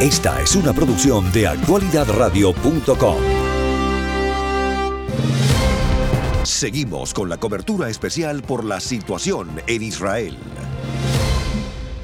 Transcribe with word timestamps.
Esta 0.00 0.42
es 0.42 0.54
una 0.54 0.74
producción 0.74 1.32
de 1.32 1.46
actualidadradio.com. 1.46 3.16
Seguimos 6.42 7.14
con 7.14 7.30
la 7.30 7.38
cobertura 7.38 7.88
especial 7.88 8.42
por 8.42 8.66
la 8.66 8.80
situación 8.80 9.48
en 9.66 9.82
Israel. 9.82 10.36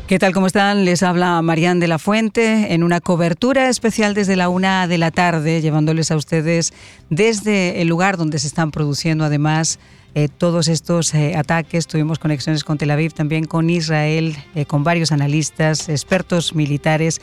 ¿Qué 0.07 0.19
tal? 0.19 0.33
¿Cómo 0.33 0.47
están? 0.47 0.87
Les 0.87 1.03
habla 1.03 1.43
Marían 1.43 1.81
de 1.81 1.89
la 1.89 1.99
Fuente 1.99 2.73
en 2.73 2.83
una 2.83 3.03
cobertura 3.03 3.69
especial 3.69 4.15
desde 4.15 4.37
la 4.37 4.49
una 4.49 4.89
de 4.89 4.97
la 4.97 5.11
tarde, 5.11 5.61
llevándoles 5.61 6.11
a 6.11 6.17
ustedes 6.17 6.73
desde 7.11 7.83
el 7.83 7.89
lugar 7.89 8.17
donde 8.17 8.39
se 8.39 8.47
están 8.47 8.71
produciendo 8.71 9.23
además 9.23 9.79
eh, 10.15 10.29
todos 10.29 10.69
estos 10.69 11.15
eh, 11.15 11.35
ataques. 11.37 11.87
Tuvimos 11.87 12.19
conexiones 12.19 12.65
con 12.65 12.79
Tel 12.79 12.91
Aviv, 12.91 13.15
también 13.15 13.45
con 13.45 13.71
Israel, 13.71 14.37
eh, 14.55 14.67
con 14.67 14.85
varios 14.85 15.13
analistas, 15.13 15.89
expertos 15.89 16.55
militares. 16.55 17.21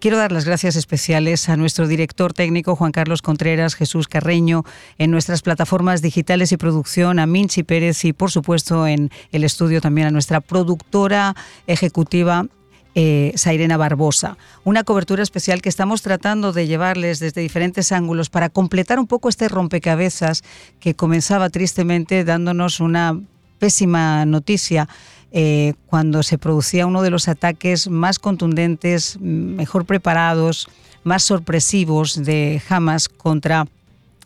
quiero 0.00 0.16
dar 0.16 0.32
las 0.32 0.44
gracias 0.44 0.76
especiales 0.76 1.48
a 1.48 1.56
nuestro 1.56 1.88
director 1.88 2.32
técnico 2.32 2.76
Juan 2.76 2.92
Carlos 2.92 3.20
Contreras, 3.20 3.74
Jesús 3.74 4.08
Carreño, 4.08 4.64
en 4.96 5.10
nuestras 5.10 5.42
plataformas 5.42 6.02
digitales 6.02 6.52
y 6.52 6.56
producción, 6.56 7.18
a 7.18 7.26
Minchi 7.26 7.64
Pérez 7.64 8.04
y 8.04 8.12
por 8.12 8.30
supuesto 8.30 8.86
en 8.86 9.10
el 9.32 9.44
estudio 9.44 9.80
también 9.80 10.06
a 10.06 10.10
nuestra 10.10 10.40
productora 10.40 11.34
ejecutiva 11.66 12.46
eh, 12.94 13.32
Sairena 13.36 13.76
Barbosa. 13.76 14.36
Una 14.64 14.84
cobertura 14.84 15.22
especial 15.22 15.62
que 15.62 15.68
estamos 15.68 16.02
tratando 16.02 16.52
de 16.52 16.66
llevarles 16.66 17.20
desde 17.20 17.40
diferentes 17.40 17.92
ángulos 17.92 18.30
para 18.30 18.48
completar 18.48 18.98
un 18.98 19.06
poco 19.06 19.28
este 19.28 19.48
rompecabezas 19.48 20.42
que 20.80 20.94
comenzaba 20.94 21.48
tristemente 21.50 22.24
dándonos 22.24 22.80
una 22.80 23.18
pésima 23.58 24.26
noticia 24.26 24.88
eh, 25.30 25.72
cuando 25.86 26.22
se 26.22 26.36
producía 26.36 26.86
uno 26.86 27.00
de 27.00 27.10
los 27.10 27.28
ataques 27.28 27.88
más 27.88 28.18
contundentes, 28.18 29.18
mejor 29.20 29.86
preparados, 29.86 30.68
más 31.04 31.22
sorpresivos 31.22 32.22
de 32.22 32.60
Hamas 32.68 33.08
contra 33.08 33.66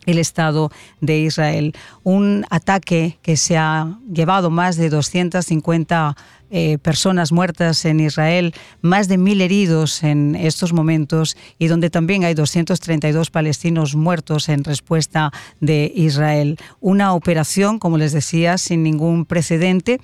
el 0.07 0.17
Estado 0.17 0.71
de 1.01 1.19
Israel. 1.19 1.73
Un 2.03 2.45
ataque 2.49 3.19
que 3.21 3.37
se 3.37 3.57
ha 3.57 3.99
llevado 4.11 4.49
más 4.49 4.77
de 4.77 4.89
250 4.89 6.15
eh, 6.49 6.77
personas 6.77 7.33
muertas 7.33 7.83
en 7.83 7.99
Israel, 7.99 8.53
más 8.81 9.09
de 9.09 9.17
mil 9.17 9.41
heridos 9.41 10.01
en 10.03 10.33
estos 10.33 10.71
momentos 10.71 11.35
y 11.59 11.67
donde 11.67 11.89
también 11.89 12.23
hay 12.23 12.35
232 12.35 13.29
palestinos 13.31 13.95
muertos 13.95 14.47
en 14.47 14.63
respuesta 14.63 15.33
de 15.59 15.91
Israel. 15.93 16.57
Una 16.79 17.13
operación, 17.13 17.79
como 17.79 17.97
les 17.97 18.13
decía, 18.13 18.57
sin 18.57 18.81
ningún 18.81 19.25
precedente 19.25 19.99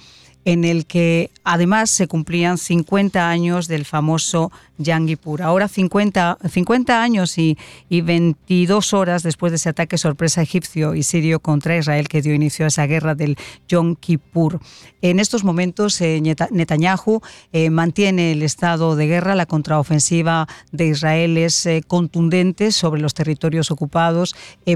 en 0.46 0.64
el 0.64 0.86
que 0.86 1.32
además 1.44 1.90
se 1.90 2.08
cumplían 2.08 2.58
50 2.58 3.30
años 3.30 3.68
del 3.68 3.86
famoso 3.86 4.52
Yangipur. 4.78 5.42
Ahora 5.42 5.68
50, 5.68 6.38
50 6.50 7.02
años 7.02 7.38
y, 7.38 7.58
y, 7.90 8.02
22 8.02 8.94
horas 8.94 9.24
después 9.24 9.52
de 9.52 9.58
ese 9.58 9.70
ataque 9.70 9.98
sorpresa 9.98 10.42
egipcio 10.42 10.96
y 10.96 11.04
sirio 11.04 11.40
contra 11.40 11.78
Israel 11.78 12.08
que 12.08 12.22
dio 12.22 12.34
inicio 12.34 12.66
a 12.66 12.68
esa 12.68 12.86
guerra 12.88 13.16
del 13.16 13.38
Yom 13.68 13.96
Kippur. 13.96 14.60
En 15.02 15.20
estos 15.20 15.44
momentos 15.44 16.00
eh, 16.02 16.22
Netanyahu 16.22 17.22
eh, 17.52 17.70
mantiene 17.70 18.32
el 18.32 18.42
estado 18.42 18.96
de 18.96 19.08
guerra, 19.08 19.36
la 19.36 19.46
contraofensiva 19.46 20.48
de 20.72 20.88
Israel 20.88 21.38
es 21.38 21.66
eh, 21.66 21.84
contundente 21.86 22.72
sobre 22.72 23.02
los 23.02 23.14
territorios 23.14 23.72
ocupados. 23.72 24.36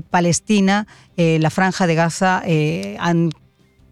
Palestina, 0.10 0.88
la 1.16 1.50
franja 1.50 1.88
de 1.88 1.96
Gaza 1.96 2.44
han 3.00 3.32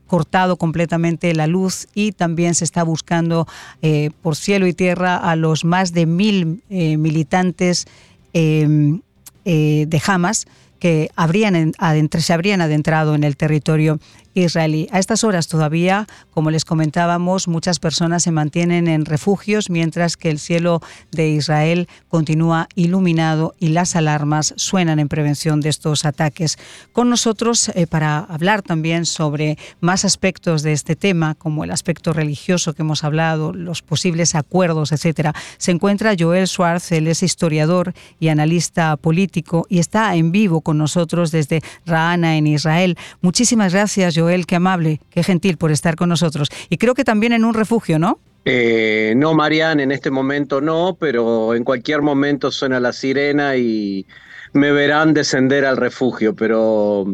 cortado 0.07 0.57
completamente 0.57 1.33
la 1.33 1.47
luz 1.47 1.87
y 1.93 2.11
también 2.11 2.55
se 2.55 2.63
está 2.63 2.83
buscando 2.83 3.47
eh, 3.81 4.11
por 4.21 4.35
cielo 4.35 4.67
y 4.67 4.73
tierra 4.73 5.17
a 5.17 5.35
los 5.35 5.65
más 5.65 5.93
de 5.93 6.05
mil 6.05 6.63
eh, 6.69 6.97
militantes 6.97 7.87
em, 8.33 9.01
eh, 9.45 9.85
de 9.87 10.01
Hamas 10.05 10.45
que 10.79 11.09
habrían 11.15 11.73
se 12.19 12.33
habrían 12.33 12.61
adentrado 12.61 13.15
en 13.15 13.23
el 13.23 13.37
territorio 13.37 13.99
israelí. 14.35 14.87
A 14.91 14.99
estas 14.99 15.23
horas 15.23 15.47
todavía, 15.47 16.07
como 16.31 16.51
les 16.51 16.65
comentábamos, 16.65 17.47
muchas 17.47 17.79
personas 17.79 18.23
se 18.23 18.31
mantienen 18.31 18.87
en 18.87 19.05
refugios 19.05 19.69
mientras 19.69 20.17
que 20.17 20.29
el 20.29 20.39
cielo 20.39 20.81
de 21.11 21.29
Israel 21.29 21.87
continúa 22.09 22.67
iluminado 22.75 23.55
y 23.59 23.69
las 23.69 23.95
alarmas 23.95 24.53
suenan 24.57 24.99
en 24.99 25.07
prevención 25.07 25.61
de 25.61 25.69
estos 25.69 26.05
ataques. 26.05 26.57
Con 26.91 27.09
nosotros 27.09 27.69
eh, 27.69 27.87
para 27.87 28.19
hablar 28.19 28.61
también 28.61 29.05
sobre 29.05 29.57
más 29.79 30.05
aspectos 30.05 30.61
de 30.61 30.73
este 30.73 30.95
tema, 30.95 31.35
como 31.35 31.63
el 31.63 31.71
aspecto 31.71 32.11
religioso 32.13 32.73
que 32.73 32.81
hemos 32.81 33.03
hablado, 33.03 33.53
los 33.53 33.81
posibles 33.81 34.35
acuerdos, 34.35 34.91
etcétera, 34.91 35.33
se 35.57 35.71
encuentra 35.71 36.15
Joel 36.17 36.47
Schwartz, 36.47 36.91
él 36.91 37.07
es 37.07 37.23
historiador 37.23 37.93
y 38.19 38.27
analista 38.27 38.97
político 38.97 39.65
y 39.69 39.79
está 39.79 40.15
en 40.15 40.31
vivo 40.31 40.61
con 40.61 40.77
nosotros 40.77 41.31
desde 41.31 41.61
Raana 41.85 42.37
en 42.37 42.47
Israel. 42.47 42.97
Muchísimas 43.21 43.73
gracias, 43.73 44.15
Joel 44.15 44.24
Joel, 44.25 44.47
qué 44.47 44.55
amable, 44.55 44.99
qué 45.11 45.21
gentil 45.21 45.57
por 45.57 45.71
estar 45.71 45.95
con 45.95 46.09
nosotros. 46.09 46.49
Y 46.69 46.77
creo 46.77 46.95
que 46.95 47.03
también 47.03 47.31
en 47.31 47.45
un 47.45 47.53
refugio, 47.53 47.99
¿no? 47.99 48.19
Eh, 48.43 49.13
no, 49.15 49.35
Marian, 49.35 49.79
en 49.79 49.91
este 49.91 50.09
momento 50.09 50.61
no, 50.61 50.97
pero 50.99 51.53
en 51.53 51.63
cualquier 51.63 52.01
momento 52.01 52.51
suena 52.51 52.79
la 52.79 52.91
sirena 52.91 53.55
y 53.55 54.07
me 54.53 54.71
verán 54.71 55.13
descender 55.13 55.63
al 55.63 55.77
refugio, 55.77 56.35
pero 56.35 57.05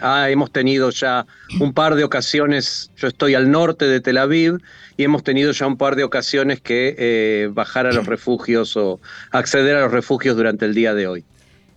ah, 0.00 0.30
hemos 0.30 0.50
tenido 0.50 0.90
ya 0.90 1.26
un 1.60 1.72
par 1.72 1.94
de 1.94 2.02
ocasiones, 2.02 2.90
yo 2.96 3.06
estoy 3.06 3.34
al 3.34 3.52
norte 3.52 3.84
de 3.84 4.00
Tel 4.00 4.18
Aviv 4.18 4.58
y 4.96 5.04
hemos 5.04 5.22
tenido 5.22 5.52
ya 5.52 5.66
un 5.68 5.76
par 5.76 5.94
de 5.94 6.02
ocasiones 6.02 6.60
que 6.60 6.96
eh, 6.98 7.50
bajar 7.52 7.86
a 7.86 7.92
los 7.92 8.06
refugios 8.06 8.76
o 8.76 8.98
acceder 9.30 9.76
a 9.76 9.82
los 9.82 9.92
refugios 9.92 10.36
durante 10.36 10.64
el 10.64 10.74
día 10.74 10.92
de 10.94 11.06
hoy. 11.06 11.24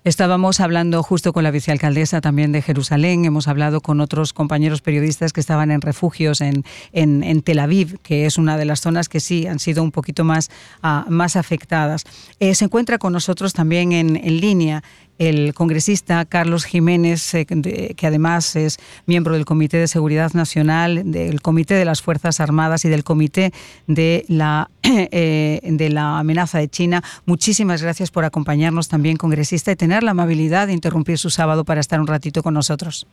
Estábamos 0.04 0.60
hablando 0.62 1.04
justo 1.04 1.32
con 1.32 1.44
la 1.44 1.52
vicealcaldesa 1.52 2.22
también 2.22 2.52
de 2.52 2.64
Jerusalén, 2.64 3.24
hemos 3.26 3.48
hablado 3.48 3.82
con 3.82 4.02
otros 4.02 4.34
compañeros 4.34 4.82
periodistas 4.82 5.32
que 5.32 5.40
estaban 5.40 5.70
en 5.70 5.80
refugios 5.80 6.42
en, 6.42 6.64
en, 6.92 7.42
Tel 7.44 7.60
Aviv, 7.60 8.00
que 8.02 8.26
es 8.26 8.40
una 8.40 8.58
de 8.58 8.66
las 8.66 8.82
zonas 8.82 9.10
que 9.10 9.20
sí 9.20 9.46
han 9.46 9.60
sido 9.60 9.84
un 9.84 9.92
poquito 9.92 10.24
más, 10.24 10.50
ah, 10.82 11.06
más 11.08 11.36
afectadas. 11.36 12.06
Eh, 12.40 12.56
se 12.56 12.66
encuentra 12.66 12.98
con 12.98 13.14
nosotros 13.14 13.54
también 13.54 13.92
en, 13.92 14.16
en 14.16 14.42
línea 14.42 14.84
el 15.22 15.54
congresista 15.54 16.26
Carlos 16.26 16.66
Jiménez, 16.66 17.36
eh, 17.36 17.46
que 17.46 18.08
además 18.08 18.56
es 18.56 18.80
miembro 19.06 19.36
del 19.36 19.46
Comité 19.46 19.78
de 19.78 19.88
Seguridad 19.88 20.34
Nacional, 20.34 21.12
del 21.12 21.44
Comité 21.44 21.76
de 21.76 21.86
las 21.86 22.02
Fuerzas 22.02 22.40
Armadas 22.40 22.86
y 22.86 22.90
del 22.90 23.04
Comité 23.04 23.54
de 23.86 24.26
la, 24.28 24.72
eh, 24.82 25.60
de 25.64 25.90
la 25.92 26.18
Amenaza 26.18 26.58
de 26.58 26.70
China. 26.70 27.04
Muchísimas 27.28 27.84
gracias 27.84 28.10
por 28.10 28.26
acompañarnos 28.26 28.88
también, 28.88 29.18
congresista, 29.18 29.72
y 29.72 29.76
tener 29.76 30.02
la 30.02 30.12
amabilidad 30.12 30.66
de 30.66 30.74
interrumpir 30.74 31.20
su 31.20 31.30
sábado 31.30 31.66
para 31.66 31.82
estar 31.82 32.02
un 32.02 32.08
ratito 32.08 32.42
con 32.42 32.56
nosotros. 32.56 33.06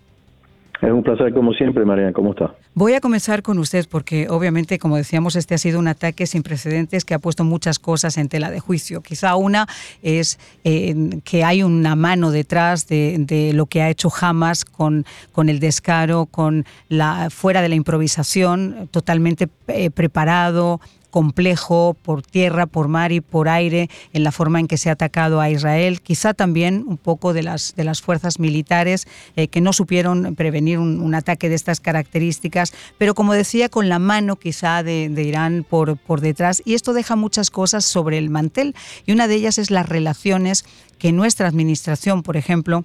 Es 0.80 0.92
un 0.92 1.02
placer 1.02 1.34
como 1.34 1.52
siempre, 1.52 1.84
María. 1.84 2.12
¿Cómo 2.12 2.30
está? 2.30 2.54
Voy 2.74 2.94
a 2.94 3.00
comenzar 3.00 3.42
con 3.42 3.58
usted 3.58 3.86
porque 3.90 4.28
obviamente, 4.28 4.78
como 4.78 4.96
decíamos, 4.96 5.34
este 5.34 5.54
ha 5.56 5.58
sido 5.58 5.80
un 5.80 5.88
ataque 5.88 6.24
sin 6.26 6.44
precedentes 6.44 7.04
que 7.04 7.14
ha 7.14 7.18
puesto 7.18 7.42
muchas 7.42 7.80
cosas 7.80 8.16
en 8.16 8.28
tela 8.28 8.50
de 8.50 8.60
juicio. 8.60 9.00
Quizá 9.00 9.34
una 9.34 9.66
es 10.02 10.38
eh, 10.62 11.20
que 11.24 11.42
hay 11.42 11.64
una 11.64 11.96
mano 11.96 12.30
detrás 12.30 12.86
de, 12.86 13.50
lo 13.54 13.66
que 13.66 13.82
ha 13.82 13.90
hecho 13.90 14.08
Hamas 14.20 14.64
con, 14.64 15.04
con 15.32 15.48
el 15.48 15.58
descaro, 15.58 16.26
con 16.26 16.64
la 16.88 17.28
fuera 17.30 17.60
de 17.60 17.68
la 17.68 17.74
improvisación, 17.74 18.88
totalmente 18.92 19.48
eh, 19.66 19.90
preparado, 19.90 20.80
complejo 21.10 21.96
por 22.02 22.22
tierra, 22.22 22.66
por 22.66 22.88
mar 22.88 23.12
y 23.12 23.20
por 23.20 23.48
aire 23.48 23.88
en 24.12 24.24
la 24.24 24.32
forma 24.32 24.60
en 24.60 24.68
que 24.68 24.76
se 24.76 24.90
ha 24.90 24.92
atacado 24.92 25.40
a 25.40 25.50
Israel, 25.50 26.00
quizá 26.00 26.34
también 26.34 26.84
un 26.86 26.96
poco 26.96 27.32
de 27.32 27.42
las, 27.42 27.74
de 27.76 27.84
las 27.84 28.02
fuerzas 28.02 28.38
militares 28.38 29.06
eh, 29.36 29.48
que 29.48 29.60
no 29.60 29.72
supieron 29.72 30.34
prevenir 30.34 30.78
un, 30.78 31.08
ataque 31.14 31.48
de 31.48 31.54
estas 31.54 31.80
características, 31.80 32.72
pero 32.98 33.14
como 33.14 33.32
decía, 33.32 33.68
con 33.68 33.88
la 33.88 33.98
mano 33.98 34.36
quizá 34.36 34.82
de, 34.82 35.10
Irán 35.16 35.64
por, 35.68 35.96
por 35.96 36.20
detrás. 36.20 36.62
Y 36.64 36.74
esto 36.74 36.92
deja 36.92 37.16
muchas 37.16 37.50
cosas 37.50 37.84
sobre 37.84 38.18
el 38.18 38.30
mantel 38.30 38.74
y 39.06 39.12
una 39.12 39.26
de 39.26 39.34
ellas 39.34 39.58
es 39.58 39.70
las 39.70 39.88
relaciones 39.88 40.64
que 40.98 41.12
nuestra 41.12 41.48
administración, 41.48 42.22
por 42.22 42.36
ejemplo, 42.36 42.84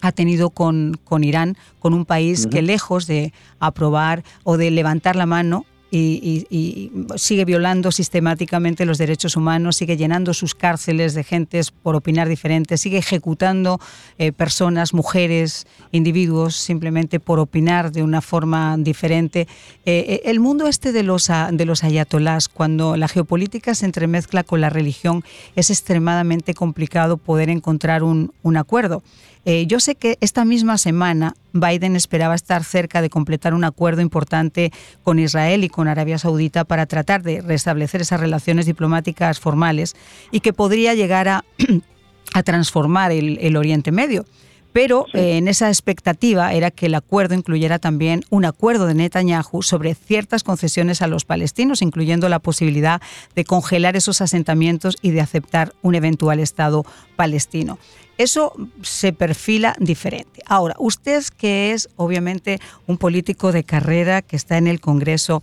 ha 0.00 0.12
tenido 0.12 0.50
con, 0.50 0.98
con 1.04 1.24
Irán, 1.24 1.56
con 1.80 1.94
un 1.94 2.04
país 2.04 2.46
que 2.46 2.62
lejos 2.62 3.06
de 3.06 3.32
aprobar 3.58 4.22
o 4.44 4.56
de 4.56 4.70
levantar 4.70 5.16
la 5.16 5.26
mano, 5.26 5.66
y, 5.90 6.92
sigue 7.16 7.44
violando 7.44 7.90
sistemáticamente 7.92 8.84
los 8.84 8.98
derechos 8.98 9.36
humanos, 9.36 9.76
sigue 9.76 9.96
llenando 9.96 10.34
sus 10.34 10.54
cárceles 10.54 11.14
de 11.14 11.24
gentes 11.24 11.70
por 11.70 11.96
opinar 11.96 12.28
diferente, 12.28 12.76
sigue 12.76 12.98
ejecutando 12.98 13.80
eh, 14.18 14.32
personas, 14.32 14.92
mujeres, 14.92 15.66
individuos, 15.92 16.56
simplemente 16.56 17.20
por 17.20 17.38
opinar 17.38 17.92
de 17.92 18.02
una 18.02 18.20
forma 18.20 18.76
diferente. 18.78 19.48
Eh, 19.86 20.04
eh, 20.08 20.22
el 20.24 20.40
mundo 20.40 20.66
este 20.66 20.92
de 20.92 21.02
los, 21.02 21.30
de 21.52 21.64
los 21.64 21.84
ayatolás, 21.84 22.48
cuando 22.48 22.96
la 22.96 23.08
geopolítica 23.08 23.74
se 23.74 23.86
entremezcla 23.86 24.44
con 24.44 24.60
la 24.60 24.70
religión, 24.70 25.24
es 25.56 25.70
extremadamente 25.70 26.54
complicado 26.54 27.16
poder 27.16 27.48
encontrar 27.50 28.02
un 28.02 28.56
acuerdo. 28.56 29.02
Eh, 29.44 29.66
yo 29.66 29.80
sé 29.80 29.94
que 29.94 30.18
esta 30.20 30.44
misma 30.44 30.78
semana 30.78 31.34
Biden 31.52 31.96
esperaba 31.96 32.34
estar 32.34 32.64
cerca 32.64 33.02
de 33.02 33.10
completar 33.10 33.54
un 33.54 33.64
acuerdo 33.64 34.02
importante 34.02 34.72
con 35.02 35.18
Israel 35.18 35.64
y 35.64 35.68
con 35.68 35.88
Arabia 35.88 36.18
Saudita 36.18 36.64
para 36.64 36.86
tratar 36.86 37.22
de 37.22 37.40
restablecer 37.40 38.00
esas 38.00 38.20
relaciones 38.20 38.66
diplomáticas 38.66 39.40
formales 39.40 39.96
y 40.30 40.40
que 40.40 40.52
podría 40.52 40.94
llegar 40.94 41.28
a, 41.28 41.44
transformar 42.44 43.12
el 43.12 43.56
Oriente 43.56 43.92
Medio. 43.92 44.24
Pero 44.72 45.06
eh, 45.12 45.38
en 45.38 45.48
esa 45.48 45.68
expectativa 45.68 46.52
era 46.52 46.70
que 46.70 46.86
el 46.86 46.94
acuerdo 46.94 47.34
incluyera 47.34 47.78
también 47.78 48.24
un 48.30 48.44
acuerdo 48.44 48.86
de 48.86 48.94
Netanyahu 48.94 49.62
sobre 49.62 49.94
ciertas 49.94 50.44
concesiones 50.44 51.02
a 51.02 51.06
los 51.06 51.24
palestinos, 51.24 51.82
incluyendo 51.82 52.28
la 52.28 52.38
posibilidad 52.38 53.00
de 53.34 53.44
congelar 53.44 53.96
esos 53.96 54.20
asentamientos 54.20 54.96
y 55.00 55.10
de 55.10 55.20
aceptar 55.20 55.72
un 55.82 55.94
eventual 55.94 56.40
Estado 56.40 56.84
palestino. 57.16 57.78
Eso 58.18 58.52
se 58.82 59.12
perfila 59.12 59.76
diferente. 59.78 60.42
Ahora, 60.46 60.74
usted 60.78 61.22
que 61.36 61.72
es 61.72 61.88
obviamente 61.96 62.60
un 62.86 62.98
político 62.98 63.52
de 63.52 63.62
carrera 63.62 64.22
que 64.22 64.34
está 64.34 64.58
en 64.58 64.66
el 64.66 64.80
Congreso, 64.80 65.40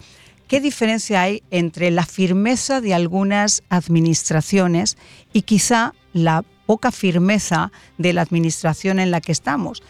¿qué 0.50 0.60
diferencia 0.60 1.22
hay 1.22 1.42
entre 1.52 1.90
la 1.90 2.06
firmeza 2.06 2.82
de 2.82 2.94
algunas 2.94 3.64
administraciones 3.70 4.98
y 5.32 5.44
quizá 5.44 5.94
la 6.12 6.44
poca 6.66 6.92
firmeza 6.92 7.72
de 7.98 8.14
la 8.14 8.22
administración 8.22 9.00
en 9.00 9.12
la 9.12 9.22
que 9.22 9.32
estamos. 9.32 9.84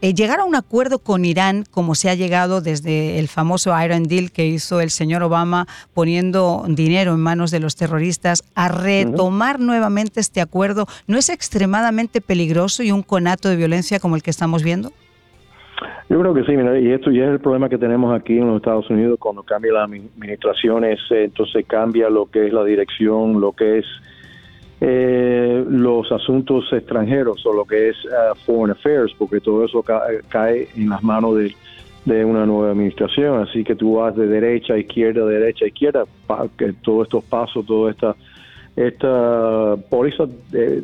Eh, 0.00 0.14
llegar 0.14 0.38
a 0.38 0.44
un 0.44 0.54
acuerdo 0.54 1.00
con 1.00 1.24
Irán, 1.24 1.64
como 1.72 1.96
se 1.96 2.08
ha 2.08 2.14
llegado 2.14 2.60
desde 2.60 3.18
el 3.18 3.26
famoso 3.26 3.74
Iron 3.82 4.04
Deal 4.04 4.30
que 4.30 4.46
hizo 4.46 4.80
el 4.80 4.90
señor 4.90 5.24
Obama 5.24 5.66
poniendo 5.92 6.62
dinero 6.68 7.14
en 7.14 7.20
manos 7.20 7.50
de 7.50 7.58
los 7.58 7.74
terroristas, 7.74 8.44
a 8.54 8.68
retomar 8.68 9.58
nuevamente 9.58 10.20
este 10.20 10.40
acuerdo, 10.40 10.86
¿no 11.08 11.18
es 11.18 11.28
extremadamente 11.30 12.20
peligroso 12.20 12.84
y 12.84 12.92
un 12.92 13.02
conato 13.02 13.48
de 13.48 13.56
violencia 13.56 13.98
como 13.98 14.14
el 14.14 14.22
que 14.22 14.30
estamos 14.30 14.62
viendo? 14.62 14.92
Yo 16.08 16.20
creo 16.20 16.32
que 16.32 16.44
sí, 16.44 16.52
y 16.52 16.92
esto 16.92 17.10
ya 17.10 17.24
es 17.24 17.30
el 17.30 17.40
problema 17.40 17.68
que 17.68 17.76
tenemos 17.76 18.18
aquí 18.18 18.38
en 18.38 18.46
los 18.46 18.58
Estados 18.58 18.88
Unidos 18.90 19.18
cuando 19.18 19.42
cambia 19.42 19.72
la 19.72 19.84
administración, 19.84 20.84
eh, 20.84 20.96
entonces 21.10 21.66
cambia 21.66 22.08
lo 22.08 22.26
que 22.26 22.46
es 22.46 22.52
la 22.52 22.64
dirección, 22.64 23.40
lo 23.40 23.50
que 23.50 23.78
es 23.78 23.86
eh, 24.80 25.64
los 25.68 26.10
asuntos 26.12 26.72
extranjeros 26.72 27.44
o 27.44 27.52
lo 27.52 27.64
que 27.64 27.88
es 27.88 27.96
uh, 28.04 28.34
foreign 28.46 28.70
affairs, 28.70 29.12
porque 29.18 29.40
todo 29.40 29.64
eso 29.64 29.84
cae 30.28 30.68
en 30.76 30.88
las 30.88 31.02
manos 31.02 31.36
de, 31.36 32.24
una 32.24 32.46
nueva 32.46 32.70
administración. 32.70 33.42
Así 33.42 33.64
que 33.64 33.74
tú 33.74 33.96
vas 33.96 34.14
de 34.16 34.26
derecha 34.26 34.74
a 34.74 34.78
izquierda, 34.78 35.26
derecha 35.26 35.64
a 35.64 35.68
izquierda, 35.68 36.04
que 36.56 36.72
todos 36.74 37.06
estos 37.06 37.24
pasos, 37.24 37.66
toda 37.66 37.90
esta, 37.90 38.16
esta 38.76 39.76
póliza 39.90 40.24
eh, 40.52 40.82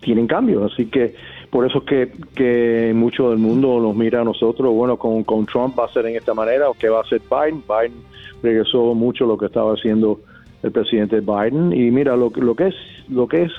tienen 0.00 0.26
cambios. 0.26 0.72
Así 0.72 0.86
que 0.86 1.14
por 1.50 1.66
eso 1.66 1.78
es 1.78 1.84
que, 1.84 2.12
que 2.34 2.92
mucho 2.94 3.30
del 3.30 3.38
mundo 3.38 3.80
nos 3.80 3.94
mira 3.94 4.20
a 4.20 4.24
nosotros, 4.24 4.72
bueno, 4.72 4.96
con, 4.96 5.24
con 5.24 5.44
Trump 5.44 5.78
va 5.78 5.84
a 5.84 5.92
ser 5.92 6.06
en 6.06 6.16
esta 6.16 6.34
manera, 6.34 6.70
o 6.70 6.74
qué 6.74 6.88
va 6.88 6.98
a 6.98 7.02
hacer 7.02 7.20
Biden. 7.28 7.62
Biden 7.68 7.98
regresó 8.42 8.94
mucho 8.94 9.26
lo 9.26 9.36
que 9.36 9.46
estaba 9.46 9.72
haciendo 9.72 10.20
el 10.64 10.72
presidente 10.72 11.20
Biden. 11.20 11.72
Y 11.72 11.90
mira, 11.90 12.16
lo, 12.16 12.30
lo 12.30 12.54
que 12.56 12.68
es, 12.68 12.74
lo 13.08 13.28
que 13.28 13.42
es 13.42 13.52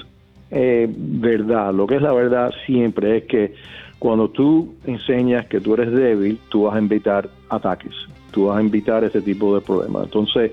eh, 0.51 0.87
verdad, 0.89 1.73
lo 1.73 1.87
que 1.87 1.95
es 1.95 2.01
la 2.01 2.11
verdad 2.11 2.51
siempre 2.65 3.17
es 3.17 3.23
que 3.25 3.53
cuando 3.99 4.29
tú 4.29 4.75
enseñas 4.85 5.45
que 5.45 5.61
tú 5.61 5.75
eres 5.75 5.91
débil, 5.91 6.39
tú 6.49 6.63
vas 6.63 6.75
a 6.75 6.79
invitar 6.79 7.29
ataques, 7.49 7.93
tú 8.31 8.47
vas 8.47 8.57
a 8.57 8.61
invitar 8.61 9.03
ese 9.03 9.21
tipo 9.21 9.55
de 9.55 9.61
problemas. 9.61 10.05
Entonces, 10.05 10.51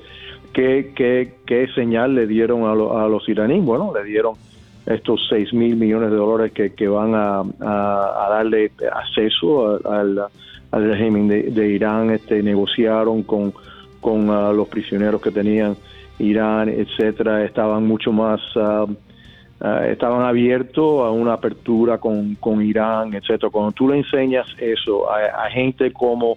¿qué, 0.53 0.93
qué, 0.95 1.35
qué 1.47 1.67
señal 1.75 2.15
le 2.15 2.27
dieron 2.27 2.65
a, 2.65 2.73
a 2.73 3.09
los 3.09 3.29
iraníes? 3.29 3.65
Bueno, 3.65 3.93
le 3.95 4.05
dieron 4.05 4.35
estos 4.87 5.27
6 5.31 5.55
mil 5.55 5.77
millones 5.77 6.11
de 6.11 6.17
dólares 6.17 6.53
que, 6.53 6.75
que 6.75 6.89
van 6.89 7.15
a, 7.15 7.41
a, 7.41 8.29
darle 8.31 8.73
acceso 8.93 9.81
al, 9.89 10.19
al 10.71 10.91
régimen 10.91 11.29
de, 11.29 11.69
Irán, 11.69 12.11
este, 12.11 12.43
negociaron 12.43 13.23
con, 13.23 13.55
con 14.01 14.31
ah, 14.31 14.53
los 14.53 14.69
prisioneros 14.69 15.21
que 15.21 15.31
tenían 15.31 15.77
Irán, 16.19 16.69
etcétera, 16.69 17.45
estaban 17.45 17.87
mucho 17.87 18.13
más, 18.13 18.41
uh, 18.57 18.91
uh, 19.61 19.85
estaban 19.91 20.23
abiertos 20.23 21.03
a 21.03 21.11
una 21.11 21.35
apertura 21.35 21.99
con, 21.99 22.35
con 22.37 22.63
Irán, 22.63 23.15
etcétera. 23.15 23.51
Cuando 23.51 23.73
tú 23.73 23.89
le 23.89 23.99
enseñas 23.99 24.47
eso 24.59 25.11
a, 25.11 25.49
gente 25.51 25.93
como 25.93 26.37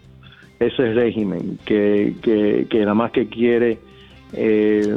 ese 0.60 0.94
régimen 0.94 1.60
que, 1.66 2.16
que, 2.22 2.68
que 2.70 2.80
nada 2.80 2.94
más 2.94 3.12
que 3.12 3.28
quiere 3.28 3.78
eh, 4.34 4.96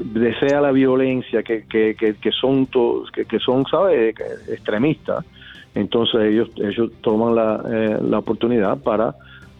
desea 0.00 0.60
la 0.60 0.72
violencia, 0.72 1.42
que, 1.42 1.64
que, 1.64 1.94
que, 1.94 2.32
son 2.32 2.66
que, 3.12 3.24
que 3.24 3.38
son, 3.38 3.64
¿sabes?, 3.66 4.14
extremistas. 4.48 5.24
Entonces 5.74 6.20
ellos 6.32 6.50
ellos 6.56 6.90
toman 7.02 7.34
la, 7.34 7.62
eh, 7.70 7.98
la 8.02 8.18
oportunidad 8.18 8.78
para, 8.78 9.14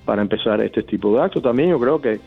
para 0.05 0.23
empezar 0.23 0.61
este 0.63 0.83
tipo 0.83 1.15
de 1.15 1.23
actos. 1.23 1.43
También 1.43 1.71
yo 1.71 1.79
creo 1.79 2.01
que 2.01 2.19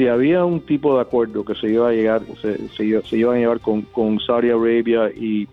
si 0.00 0.08
había 0.08 0.46
un 0.46 0.60
tipo 0.60 0.94
de 0.94 1.02
acuerdo 1.02 1.44
que 1.44 1.54
se 1.54 1.68
iba 1.68 1.90
a 1.90 1.92
llegar, 1.92 2.22
se, 2.40 2.68
se, 2.70 2.84
iba, 2.86 3.34
a 3.34 3.36
llevar 3.36 3.60
con, 3.60 3.82
con 3.82 4.18
Saudi 4.18 4.48
Arabia 4.48 5.10
y, 5.14 5.46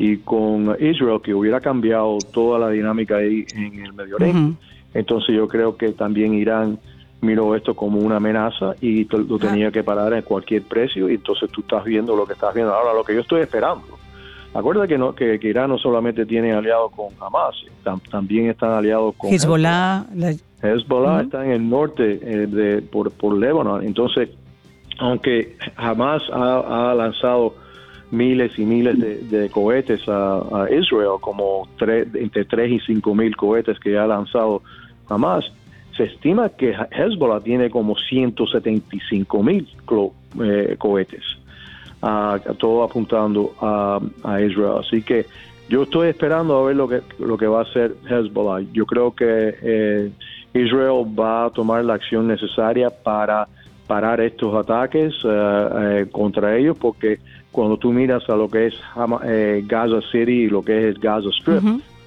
y 0.00 0.16
con 0.16 0.76
Israel, 0.80 1.20
que 1.22 1.32
hubiera 1.32 1.60
cambiado 1.60 2.18
toda 2.32 2.58
la 2.58 2.70
dinámica 2.70 3.18
ahí 3.18 3.46
en 3.54 3.84
el 3.84 3.92
Medio 3.92 4.16
Oriente. 4.16 4.58
Entonces 4.94 5.36
yo 5.36 5.46
creo 5.46 5.76
que 5.76 5.92
también 5.92 6.34
Irán 6.34 6.80
miró 7.20 7.54
esto 7.54 7.76
como 7.76 8.00
una 8.00 8.16
amenaza 8.16 8.74
y 8.80 9.04
lo 9.04 9.38
tenía 9.38 9.70
que 9.70 9.84
parar 9.84 10.12
en 10.12 10.22
cualquier 10.22 10.62
precio 10.62 11.08
y 11.08 11.14
entonces 11.14 11.48
tú 11.52 11.60
estás 11.60 11.84
viendo 11.84 12.16
lo 12.16 12.26
que 12.26 12.32
estás 12.32 12.52
viendo. 12.52 12.74
Ahora, 12.74 12.94
lo 12.94 13.04
que 13.04 13.14
yo 13.14 13.20
estoy 13.20 13.42
esperando, 13.42 13.96
acuérdate 14.54 14.88
que, 14.88 14.98
no, 14.98 15.14
que, 15.14 15.38
Irán 15.40 15.70
no 15.70 15.78
solamente 15.78 16.26
tiene 16.26 16.52
aliados 16.52 16.90
con 16.90 17.10
Hamas, 17.20 17.54
también 18.10 18.50
están 18.50 18.72
aliados 18.72 19.14
con 19.16 19.32
Hezbollah, 19.32 20.06
Hezbollah 20.64 21.22
está 21.22 21.44
en 21.44 21.52
el 21.52 21.68
norte 21.68 22.18
eh, 22.22 22.46
de, 22.46 22.82
por, 22.82 23.10
por 23.12 23.34
Entonces, 23.82 24.30
aunque 24.98 25.56
jamás 25.76 26.22
ha, 26.32 26.94
lanzado 26.96 27.54
miles 28.10 28.58
y 28.58 28.64
miles 28.64 29.30
de, 29.30 29.50
cohetes 29.50 30.00
a, 30.08 30.66
Israel, 30.70 31.18
como 31.20 31.68
entre 31.78 32.44
3 32.44 32.72
y 32.72 32.80
5 32.80 33.14
mil 33.14 33.36
cohetes 33.36 33.78
que 33.78 33.98
ha 33.98 34.06
lanzado 34.06 34.62
Hamas, 35.08 35.44
se 35.96 36.04
estima 36.04 36.48
que 36.48 36.74
Hezbollah 36.90 37.40
tiene 37.40 37.70
como 37.70 37.96
175 37.96 39.42
mil 39.42 39.68
eh, 40.42 40.76
cohetes, 40.78 41.22
todo 42.58 42.82
apuntando 42.82 43.54
a, 43.60 44.00
Israel. 44.40 44.78
Así 44.80 45.02
que 45.02 45.26
yo 45.68 45.84
estoy 45.84 46.08
esperando 46.08 46.58
a 46.58 46.66
ver 46.66 46.76
lo 46.76 46.88
que, 46.88 47.02
lo 47.18 47.36
que 47.36 47.46
va 47.46 47.60
a 47.60 47.62
hacer 47.62 47.94
Hezbollah. 48.08 48.64
Yo 48.72 48.86
creo 48.86 49.14
que 49.14 49.54
eh, 49.62 50.10
Israel 50.54 51.04
va 51.18 51.46
a 51.46 51.50
tomar 51.50 51.84
la 51.84 51.94
acción 51.94 52.28
necesaria 52.28 52.88
para 52.88 53.48
parar 53.86 54.20
estos 54.20 54.54
ataques 54.54 55.12
eh, 55.24 55.68
eh, 55.80 56.06
contra 56.10 56.56
ellos, 56.56 56.76
porque 56.80 57.18
cuando 57.52 57.76
tú 57.76 57.92
miras 57.92 58.28
a 58.30 58.36
lo 58.36 58.48
que 58.48 58.66
es 58.68 58.74
eh, 59.24 59.62
Gaza 59.66 60.00
City 60.10 60.44
y 60.44 60.48
lo 60.48 60.62
que 60.62 60.88
es 60.88 60.98
Gaza 60.98 61.28
Strip, 61.40 61.62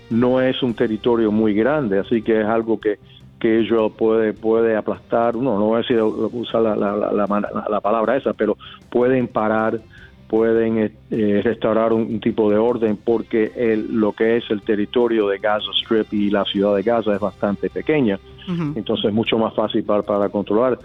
no 0.10 0.42
es 0.42 0.63
un 0.63 0.74
territorio 0.74 1.32
muy 1.32 1.54
grande, 1.54 2.00
así 2.00 2.22
que 2.22 2.42
es 2.42 2.48
algo 2.48 2.80
que, 2.80 2.98
que 3.39 3.62
Israel 3.62 3.92
puede, 3.96 4.34
puede 4.34 4.75
aplastar, 4.75 5.36
no, 5.36 5.60
no 5.60 5.66
voy 5.66 5.75
a 5.75 5.77
decir 5.80 6.01
usar 6.01 6.62
la, 6.62 6.75
la, 6.75 7.27
la 7.70 7.82
palabra 7.82 8.16
esa, 8.16 8.34
pero 8.34 8.58
pueden 8.89 9.27
parar 9.27 9.80
pueden 10.28 10.78
eh, 10.78 10.92
eh, 11.12 11.42
restaurar 11.44 11.94
un, 11.94 12.20
tipo 12.20 12.50
de 12.52 12.58
orden 12.58 12.98
porque 12.98 13.52
el, 13.56 13.96
lo 13.96 14.14
que 14.14 14.38
es 14.38 14.44
el 14.50 14.62
territorio 14.62 15.28
de 15.28 15.38
Gaza 15.38 15.72
Strip 15.82 16.14
y 16.14 16.30
la 16.30 16.44
ciudad 16.46 16.76
de 16.76 16.84
Gaza 16.84 17.14
es 17.14 17.20
bastante 17.20 17.70
pequeña, 17.70 18.20
entonces 18.76 19.06
es 19.06 19.14
mucho 19.14 19.38
más 19.38 19.54
fácil 19.54 19.84
para, 19.84 20.04
para 20.04 20.30
controlar. 20.30 20.80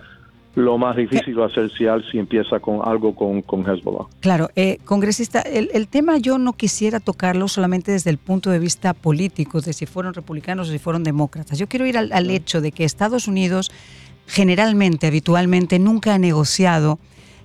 Lo 0.54 0.76
más 0.76 0.96
difícil 0.96 1.38
va 1.40 1.46
a 1.46 1.48
ser 1.48 1.70
si, 1.70 1.84
si 2.10 2.18
empieza 2.18 2.60
con 2.60 2.80
algo 2.86 3.14
con, 3.14 3.40
con 3.40 3.62
Hezbollah. 3.62 4.06
Claro, 4.20 4.50
eh, 4.54 4.78
congresista, 4.84 5.40
el, 5.40 5.70
el, 5.72 5.88
tema 5.88 6.18
yo 6.18 6.36
no 6.36 6.52
quisiera 6.52 7.00
tocarlo 7.00 7.48
solamente 7.48 7.92
desde 7.92 8.10
el 8.10 8.18
punto 8.18 8.50
de 8.50 8.58
vista 8.58 8.92
político, 8.92 9.62
de 9.62 9.72
si 9.72 9.86
fueron 9.86 10.12
republicanos 10.12 10.68
o 10.68 10.72
si 10.72 10.78
fueron 10.78 11.04
demócratas. 11.04 11.58
Yo 11.58 11.68
quiero 11.68 11.86
ir 11.86 11.96
al, 11.96 12.12
al 12.12 12.28
hecho 12.30 12.60
de 12.60 12.70
que 12.70 12.84
Estados 12.84 13.28
Unidos 13.28 13.70
generalmente, 14.26 15.06
habitualmente, 15.06 15.78
nunca 15.78 16.14
ha 16.14 16.18
negociado 16.18 16.98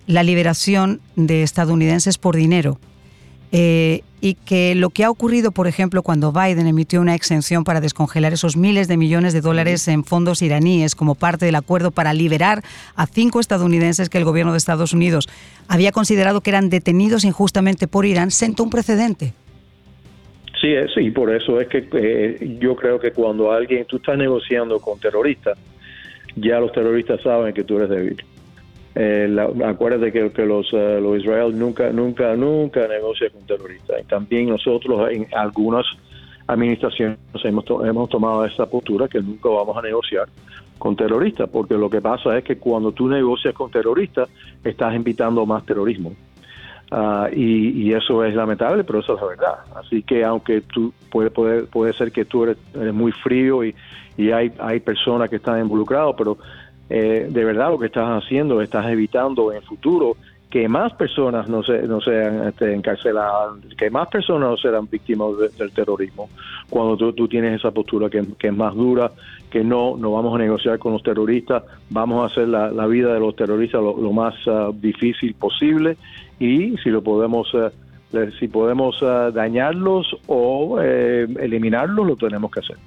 la 0.07 0.23
liberación 0.23 1.01
de 1.15 1.43
estadounidenses 1.43 2.17
por 2.17 2.35
dinero. 2.35 2.79
Eh, 3.51 4.01
y 4.19 4.33
que 4.33 4.75
lo 4.75 4.89
que 4.89 5.03
ha 5.03 5.09
ocurrido, 5.09 5.51
por 5.51 5.67
ejemplo, 5.67 6.01
cuando 6.01 6.33
Biden 6.33 6.67
emitió 6.67 6.99
una 6.99 7.15
exención 7.15 7.63
para 7.63 7.79
descongelar 7.79 8.33
esos 8.33 8.57
miles 8.57 8.87
de 8.87 8.97
millones 8.97 9.31
de 9.31 9.41
dólares 9.41 9.87
en 9.87 10.03
fondos 10.03 10.41
iraníes 10.41 10.95
como 10.95 11.15
parte 11.15 11.45
del 11.45 11.55
acuerdo 11.55 11.91
para 11.91 12.13
liberar 12.13 12.61
a 12.95 13.05
cinco 13.05 13.39
estadounidenses 13.39 14.09
que 14.09 14.17
el 14.17 14.25
gobierno 14.25 14.51
de 14.53 14.57
Estados 14.57 14.91
Unidos 14.91 15.29
había 15.67 15.91
considerado 15.91 16.41
que 16.41 16.49
eran 16.49 16.69
detenidos 16.69 17.23
injustamente 17.23 17.87
por 17.87 18.05
Irán, 18.05 18.31
sentó 18.31 18.63
un 18.63 18.69
precedente. 18.69 19.33
Sí, 20.59 20.69
eh, 20.69 20.87
sí, 20.93 21.11
por 21.11 21.33
eso 21.33 21.61
es 21.61 21.67
que 21.67 21.87
eh, 21.93 22.57
yo 22.59 22.75
creo 22.75 22.99
que 22.99 23.11
cuando 23.11 23.51
alguien, 23.51 23.85
tú 23.85 23.97
estás 23.97 24.17
negociando 24.17 24.79
con 24.79 24.99
terroristas, 24.99 25.57
ya 26.35 26.59
los 26.59 26.71
terroristas 26.71 27.21
saben 27.21 27.53
que 27.53 27.63
tú 27.63 27.77
eres 27.77 27.89
débil. 27.89 28.23
Eh, 28.99 29.37
acuérdate 29.63 30.11
que, 30.11 30.43
los, 30.43 30.73
uh, 30.73 30.99
los 30.99 31.19
Israel 31.19 31.57
nunca, 31.57 31.91
nunca, 31.91 32.35
nunca 32.35 32.87
negocia 32.87 33.29
con 33.29 33.45
terroristas. 33.45 34.01
Y 34.01 34.05
también 34.05 34.49
nosotros 34.49 35.11
en 35.11 35.27
algunos 35.35 35.85
administración 36.47 37.17
hemos, 37.43 37.65
hemos 37.85 38.09
tomado 38.09 38.43
esa 38.45 38.65
postura 38.65 39.07
que 39.07 39.21
nunca 39.21 39.49
vamos 39.49 39.77
a 39.77 39.81
negociar 39.83 40.27
con 40.79 40.95
terroristas, 40.95 41.47
porque 41.49 41.75
lo 41.75 41.91
que 41.91 42.01
pasa 42.01 42.37
es 42.37 42.43
que 42.43 42.57
cuando 42.57 42.91
tú 42.91 43.07
negocias 43.07 43.53
con 43.53 43.69
terroristas, 43.69 44.29
estás 44.63 44.95
invitando 44.95 45.45
más 45.45 45.63
terrorismo. 45.63 46.13
Ah, 46.89 47.29
y, 47.31 47.91
eso 47.93 48.23
es 48.23 48.33
lamentable, 48.33 48.83
pero 48.83 48.99
eso 48.99 49.15
es 49.15 49.21
la 49.21 49.27
verdad. 49.27 49.55
Así 49.75 50.01
que 50.01 50.23
aunque 50.23 50.61
tú 50.61 50.91
puede, 51.11 51.29
puede, 51.29 51.63
puede 51.63 51.93
ser 51.93 52.11
que 52.11 52.25
tú 52.25 52.45
eres, 52.45 52.57
muy 52.93 53.11
frío 53.11 53.63
y, 53.63 53.75
y, 54.17 54.31
hay, 54.31 54.51
hay 54.57 54.79
personas 54.79 55.29
que 55.29 55.35
están 55.35 55.59
involucradas, 55.59 56.15
pero 56.17 56.37
eh, 56.89 57.27
de 57.29 57.43
verdad 57.43 57.69
lo 57.69 57.79
que 57.79 57.87
estás 57.87 58.23
haciendo, 58.23 58.61
estás 58.61 58.85
evitando 58.87 59.51
en 59.51 59.57
el 59.57 59.63
futuro 59.63 60.15
que 60.49 60.69
más 60.69 60.93
personas 60.93 61.49
no, 61.49 61.61
se, 61.61 61.81
no 61.83 61.99
sean 61.99 62.47
este, 62.47 62.73
encarceladas, 62.73 63.55
que 63.77 63.89
más 63.89 64.07
personas 64.07 64.49
no 64.49 64.57
serán 64.57 64.87
víctimas 64.89 65.31
del 65.57 65.71
terrorismo, 65.71 66.29
cuando 66.69 67.13
tú, 67.13 67.27
tienes 67.27 67.59
esa 67.59 67.71
postura 67.71 68.09
que, 68.09 68.19
es 68.39 68.53
más 68.55 68.73
dura, 68.73 69.11
que 69.49 69.63
no, 69.63 69.97
no 69.97 70.11
vamos 70.13 70.35
a 70.35 70.37
negociar 70.37 70.79
con 70.79 70.93
los 70.93 71.03
terroristas, 71.03 71.63
vamos 71.89 72.23
a 72.23 72.31
hacer 72.31 72.47
la, 72.47 72.87
vida 72.87 73.13
de 73.13 73.19
los 73.19 73.35
terroristas 73.35 73.81
lo, 73.81 74.11
más 74.13 74.35
ah, 74.47 74.69
difícil 74.73 75.33
posible 75.33 75.97
y 76.39 76.77
si 76.77 76.89
lo 76.89 77.01
podemos... 77.01 77.53
Ah, 77.53 77.71
si 78.39 78.47
podemos 78.47 79.03
ah, 79.03 79.31
dañarlos 79.33 80.15
o 80.27 80.79
eh, 80.81 81.27
eliminarlos, 81.41 82.07
lo 82.07 82.15
tenemos 82.15 82.49
que 82.49 82.61
hacer. 82.61 82.77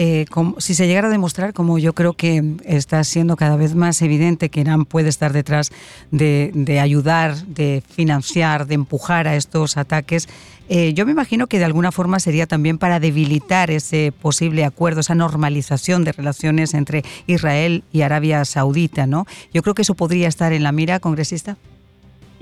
Eh, 0.00 0.26
si 0.58 0.74
se 0.74 0.86
llegara 0.86 1.08
a 1.08 1.10
demostrar, 1.10 1.52
como 1.52 1.76
yo 1.80 1.92
creo 1.92 2.12
que 2.12 2.40
está 2.64 3.02
siendo 3.02 3.34
cada 3.34 3.56
vez 3.56 3.74
más 3.74 4.00
evidente 4.00 4.48
que 4.48 4.60
Irán 4.60 4.84
puede 4.84 5.08
estar 5.08 5.32
detrás 5.32 5.72
de, 6.12 6.78
ayudar, 6.80 7.34
de 7.34 7.82
financiar, 7.84 8.66
de 8.66 8.74
empujar 8.76 9.26
a 9.26 9.34
estos 9.34 9.76
ataques, 9.76 10.28
eh, 10.68 10.94
yo 10.94 11.04
me 11.04 11.10
imagino 11.10 11.48
que 11.48 11.58
de 11.58 11.64
alguna 11.64 11.90
forma 11.90 12.20
sería 12.20 12.46
también 12.46 12.78
para 12.78 13.00
debilitar 13.00 13.72
ese 13.72 14.12
posible 14.12 14.64
acuerdo, 14.64 15.00
esa 15.00 15.16
normalización 15.16 16.04
de 16.04 16.12
relaciones 16.12 16.74
entre 16.74 17.02
Israel 17.26 17.82
y 17.92 18.02
Arabia 18.02 18.44
Saudita, 18.44 19.08
¿no? 19.08 19.26
Yo 19.52 19.62
creo 19.62 19.74
que 19.74 19.82
eso 19.82 19.94
podría 19.94 20.28
estar 20.28 20.52
en 20.52 20.62
la 20.62 20.70
mira, 20.70 21.00
congresista. 21.00 21.56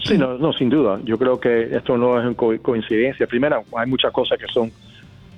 Sí, 0.04 0.18
no, 0.18 0.36
no 0.36 0.52
sin 0.52 0.68
duda. 0.68 1.00
Yo 1.04 1.16
creo 1.16 1.40
que 1.40 1.74
esto 1.74 1.96
no 1.96 2.20
es 2.20 2.36
coincidencia. 2.36 3.26
Primero, 3.26 3.64
hay 3.76 3.88
muchas 3.88 4.12
cosas 4.12 4.38
que 4.38 4.46
son 4.52 4.70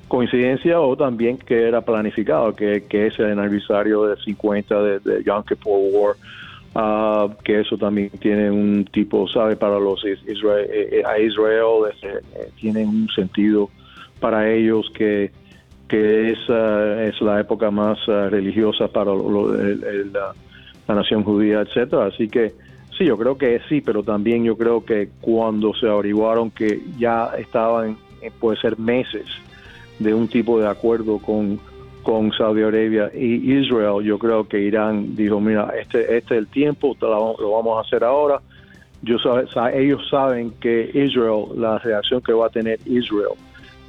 coincidencia 0.08 0.80
o 0.80 0.96
también 0.96 1.36
que 1.38 1.68
era 1.68 1.82
planificado, 1.82 2.54
que, 2.54 2.84
que 2.88 3.06
es 3.06 3.20
aniversario 3.20 4.04
de 4.06 4.16
50 4.16 4.82
de, 4.82 5.00
de 5.00 5.22
Yom 5.22 5.44
War, 5.64 6.16
uh, 6.74 7.34
que 7.44 7.60
eso 7.60 7.76
también 7.76 8.10
tiene 8.18 8.50
un 8.50 8.84
tipo, 8.86 9.28
sabe, 9.28 9.56
para 9.56 9.78
los 9.78 10.04
Israel, 10.04 10.66
eh, 10.70 10.88
eh, 10.92 11.02
a 11.06 11.18
Israel 11.18 11.92
eh, 12.02 12.50
tiene 12.60 12.84
un 12.84 13.08
sentido 13.14 13.70
para 14.18 14.50
ellos 14.50 14.90
que, 14.94 15.30
que 15.88 16.32
es, 16.32 16.48
uh, 16.48 17.00
es 17.00 17.20
la 17.20 17.40
época 17.40 17.70
más 17.70 17.98
uh, 18.08 18.28
religiosa 18.30 18.88
para 18.88 19.12
la, 19.14 20.34
nación 20.94 21.22
judía, 21.22 21.60
etcétera. 21.60 22.06
Así 22.06 22.28
que 22.28 22.54
sí, 22.96 23.04
yo 23.04 23.18
creo 23.18 23.36
que 23.36 23.60
sí, 23.68 23.82
pero 23.82 24.02
también 24.02 24.42
yo 24.42 24.56
creo 24.56 24.84
que 24.84 25.10
cuando 25.20 25.74
se 25.74 25.86
averiguaron 25.86 26.50
que 26.50 26.80
ya 26.98 27.32
estaban, 27.38 27.98
puede 28.40 28.58
ser 28.58 28.78
meses, 28.78 29.26
de 29.98 30.14
un 30.14 30.28
tipo 30.28 30.60
de 30.60 30.68
acuerdo 30.68 31.18
con, 31.18 31.58
con 32.02 32.32
Saudi 32.32 32.62
Arabia 32.62 33.10
y 33.14 33.58
Israel, 33.58 34.02
yo 34.04 34.18
creo 34.18 34.46
que 34.46 34.60
Irán 34.60 35.16
dijo, 35.16 35.40
mira, 35.40 35.72
este, 35.80 36.16
este 36.16 36.34
es 36.34 36.38
el 36.38 36.46
tiempo, 36.46 36.96
lo 37.00 37.50
vamos 37.52 37.78
a 37.78 37.86
hacer 37.86 38.04
ahora. 38.04 38.40
Yo, 39.02 39.16
ellos 39.74 40.08
saben 40.10 40.52
que 40.60 40.90
Israel, 40.92 41.46
la 41.56 41.78
reacción 41.78 42.20
que 42.20 42.32
va 42.32 42.46
a 42.46 42.50
tener 42.50 42.80
Israel 42.86 43.36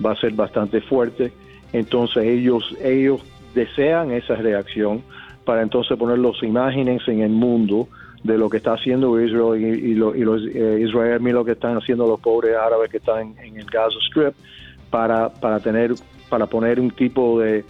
va 0.04 0.12
a 0.12 0.16
ser 0.16 0.34
bastante 0.34 0.82
fuerte, 0.82 1.32
entonces 1.74 2.24
ellos, 2.26 2.76
ellos 2.84 3.22
desean 3.56 4.12
esa 4.12 4.36
reacción 4.36 5.02
para 5.46 5.62
entonces 5.62 5.98
poner 5.98 6.20
las 6.20 6.42
imágenes 6.44 7.08
en 7.08 7.22
el 7.22 7.32
mundo 7.32 7.88
de 8.24 8.38
lo 8.38 8.50
que 8.50 8.58
está 8.58 8.74
haciendo 8.74 9.20
Israel 9.20 9.64
y, 9.64 9.94
los 9.96 10.16
eh, 10.46 10.82
israelíes, 10.86 11.34
lo 11.34 11.46
que 11.46 11.54
están 11.54 11.78
haciendo 11.78 12.08
los 12.08 12.20
pobres 12.20 12.56
árabes 12.56 12.92
que 12.92 12.98
están 12.98 13.36
en 13.42 13.58
el 13.58 13.66
Gaza 13.66 13.98
Strip 14.10 14.36
para, 14.90 15.30
para, 15.30 15.60
tener, 15.60 15.94
para 16.30 16.46
poner 16.46 16.80
un 16.80 16.92
tipo 16.92 17.40
de, 17.40 17.64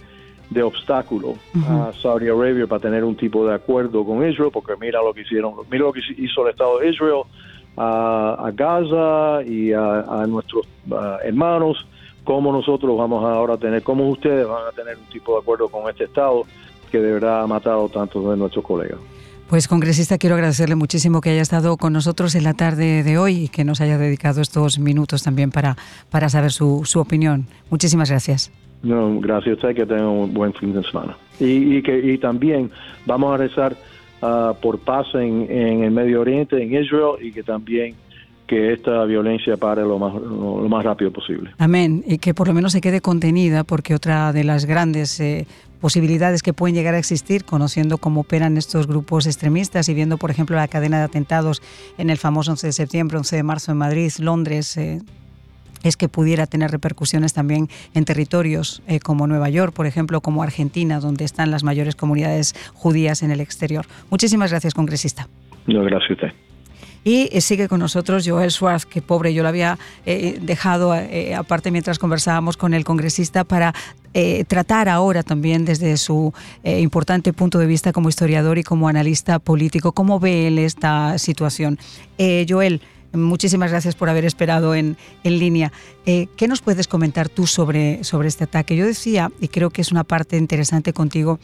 de 0.50 0.62
obstáculo 0.62 1.34
a 1.68 1.92
Saudi 2.00 2.28
Arabia 2.28 2.66
para 2.66 2.80
tener 2.80 3.04
un 3.04 3.16
tipo 3.16 3.46
de 3.46 3.54
acuerdo 3.54 4.04
con 4.04 4.28
Israel, 4.28 4.50
porque 4.52 4.74
mira 4.80 5.02
lo 5.02 5.14
que 5.14 5.22
hicieron, 5.22 5.54
mira 5.70 5.84
lo 5.84 5.92
que 5.92 6.00
hizo 6.18 6.44
el 6.44 6.50
Estado 6.50 6.78
de 6.80 6.88
Israel 6.88 7.22
a, 7.76 8.50
Gaza 8.52 9.42
y 9.44 9.72
a, 9.72 10.26
nuestros 10.28 10.66
hermanos, 11.22 11.86
cómo 12.24 12.52
nosotros 12.52 12.96
vamos 12.98 13.24
ahora 13.24 13.54
a 13.54 13.58
tener, 13.58 13.82
cómo 13.82 14.08
ustedes 14.08 14.46
van 14.46 14.66
a 14.66 14.72
tener 14.72 14.96
un 14.98 15.06
tipo 15.06 15.34
de 15.34 15.40
acuerdo 15.40 15.68
con 15.68 15.88
este 15.88 16.04
Estado 16.04 16.42
que 16.90 16.98
de 16.98 17.12
verdad 17.12 17.42
ha 17.42 17.46
matado 17.46 17.88
tantos 17.88 18.28
de 18.28 18.36
nuestros 18.36 18.64
colegas. 18.64 18.98
Pues 19.50 19.66
congresista, 19.66 20.16
quiero 20.16 20.36
agradecerle 20.36 20.76
muchísimo 20.76 21.20
que 21.20 21.30
haya 21.30 21.42
estado 21.42 21.76
con 21.76 21.92
nosotros 21.92 22.36
en 22.36 22.44
la 22.44 22.54
tarde 22.54 23.02
de 23.02 23.18
hoy 23.18 23.46
y 23.46 23.48
que 23.48 23.64
nos 23.64 23.80
haya 23.80 23.98
dedicado 23.98 24.42
estos 24.42 24.78
minutos 24.78 25.24
también 25.24 25.50
para, 25.50 25.76
para 26.08 26.28
saber 26.28 26.52
su, 26.52 26.82
su 26.84 27.00
opinión. 27.00 27.48
Muchísimas 27.68 28.10
gracias. 28.10 28.52
No, 28.84 29.18
gracias 29.18 29.54
a 29.54 29.56
usted, 29.56 29.74
que 29.74 29.86
tenga 29.86 30.08
un 30.08 30.32
buen 30.32 30.54
fin 30.54 30.72
de 30.72 30.84
semana. 30.84 31.16
Y, 31.40 31.78
y 31.78 31.82
que 31.82 31.98
y 31.98 32.16
también 32.18 32.70
vamos 33.06 33.34
a 33.34 33.38
rezar 33.38 33.76
uh, 34.22 34.54
por 34.62 34.78
paz 34.78 35.08
en, 35.14 35.50
en, 35.50 35.82
el 35.82 35.90
Medio 35.90 36.20
Oriente, 36.20 36.62
en 36.62 36.72
Israel, 36.72 37.16
y 37.20 37.32
que 37.32 37.42
también 37.42 37.96
que 38.46 38.72
esta 38.72 39.04
violencia 39.04 39.56
pare 39.56 39.82
lo 39.82 39.98
más, 39.98 40.14
lo, 40.14 40.68
más 40.68 40.84
rápido 40.84 41.12
posible. 41.12 41.50
Amén. 41.58 42.04
Y 42.06 42.18
que 42.18 42.34
por 42.34 42.46
lo 42.46 42.54
menos 42.54 42.70
se 42.70 42.80
quede 42.80 43.00
contenida, 43.00 43.64
porque 43.64 43.96
otra 43.96 44.32
de 44.32 44.44
las 44.44 44.64
grandes 44.64 45.18
eh, 45.18 45.48
posibilidades 45.80 46.42
que 46.42 46.52
pueden 46.52 46.74
llegar 46.74 46.94
a 46.94 46.98
existir, 46.98 47.44
conociendo 47.44 47.98
cómo 47.98 48.20
operan 48.20 48.56
estos 48.56 48.86
grupos 48.86 49.26
extremistas 49.26 49.88
y 49.88 49.94
viendo, 49.94 50.18
por 50.18 50.30
ejemplo, 50.30 50.56
la 50.56 50.68
cadena 50.68 50.98
de 50.98 51.04
atentados 51.04 51.62
en 51.98 52.10
el 52.10 52.18
famoso 52.18 52.52
11 52.52 52.68
de 52.68 52.72
septiembre, 52.72 53.16
11 53.16 53.36
de 53.36 53.42
marzo 53.42 53.72
en 53.72 53.78
Madrid, 53.78 54.12
Londres, 54.18 54.76
eh, 54.76 55.00
es 55.82 55.96
que 55.96 56.08
pudiera 56.08 56.46
tener 56.46 56.70
repercusiones 56.70 57.32
también 57.32 57.68
en 57.94 58.04
territorios 58.04 58.82
eh, 58.86 59.00
como 59.00 59.26
Nueva 59.26 59.48
York, 59.48 59.72
por 59.72 59.86
ejemplo, 59.86 60.20
como 60.20 60.42
Argentina, 60.42 61.00
donde 61.00 61.24
están 61.24 61.50
las 61.50 61.64
mayores 61.64 61.96
comunidades 61.96 62.54
judías 62.74 63.22
en 63.22 63.30
el 63.30 63.40
exterior. 63.40 63.86
Muchísimas 64.10 64.50
gracias, 64.50 64.74
congresista. 64.74 65.28
No, 65.66 65.82
gracias 65.82 66.10
a 66.10 66.14
usted. 66.14 66.49
Y 67.04 67.28
eh, 67.32 67.40
sigue 67.40 67.68
con 67.68 67.80
nosotros 67.80 68.26
Joel 68.26 68.50
Schwartz, 68.50 68.86
que 68.86 69.02
pobre, 69.02 69.32
yo 69.32 69.42
lo 69.42 69.48
había 69.48 69.78
eh, 70.06 70.38
dejado 70.42 70.92
aparte 71.36 71.70
mientras 71.70 71.98
conversábamos 71.98 72.56
con 72.56 72.74
el 72.74 72.84
congresista 72.84 73.44
para 73.44 73.74
tratar 74.48 74.88
ahora 74.88 75.22
también 75.22 75.64
desde 75.64 75.96
su 75.96 76.34
importante 76.64 77.32
punto 77.32 77.60
de 77.60 77.66
vista 77.66 77.92
como 77.92 78.08
historiador 78.08 78.58
y 78.58 78.64
como 78.64 78.88
analista 78.88 79.38
político, 79.38 79.92
cómo 79.92 80.18
ve 80.18 80.48
él 80.48 80.58
esta 80.58 81.16
situación. 81.16 81.78
Joel, 82.48 82.82
Muchísimas 83.12 83.70
gracias 83.70 83.96
por 83.96 84.08
haber 84.08 84.24
esperado 84.24 84.74
en, 84.74 84.96
en 85.24 85.38
línea. 85.38 85.72
Eh, 86.06 86.28
¿Qué 86.36 86.46
nos 86.46 86.62
puedes 86.62 86.86
comentar 86.86 87.28
tú 87.28 87.46
sobre, 87.46 88.04
sobre 88.04 88.28
este 88.28 88.44
ataque? 88.44 88.76
Yo 88.76 88.86
decía, 88.86 89.32
y 89.40 89.48
creo 89.48 89.70
que 89.70 89.82
es 89.82 89.90
una 89.90 90.04
parte 90.04 90.36
interesante 90.36 90.92
contigo, 90.92 91.40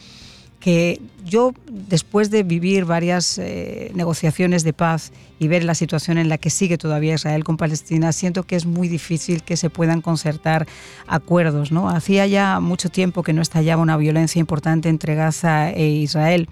que 0.59 0.99
yo, 1.23 1.53
después 1.69 2.31
de 2.31 2.43
vivir 2.43 2.85
varias 2.85 3.37
eh, 3.37 3.91
negociaciones 3.93 4.63
de 4.63 4.73
paz 4.73 5.11
y 5.39 5.47
ver 5.47 5.63
la 5.63 5.75
situación 5.75 6.17
en 6.17 6.29
la 6.29 6.37
que 6.37 6.49
sigue 6.49 6.77
todavía 6.77 7.13
Israel 7.13 7.43
con 7.43 7.57
Palestina, 7.57 8.11
siento 8.11 8.43
que 8.43 8.55
es 8.55 8.65
muy 8.65 8.87
difícil 8.87 9.43
que 9.43 9.57
se 9.57 9.69
puedan 9.69 10.01
concertar 10.01 10.67
acuerdos. 11.05 11.71
¿no? 11.71 11.89
Hacía 11.89 12.25
ya 12.27 12.59
mucho 12.59 12.89
tiempo 12.89 13.23
que 13.23 13.33
no 13.33 13.41
estallaba 13.41 13.81
una 13.81 13.97
violencia 13.97 14.39
importante 14.39 14.89
entre 14.89 15.15
Gaza 15.15 15.71
e 15.71 15.87
Israel. 15.87 16.49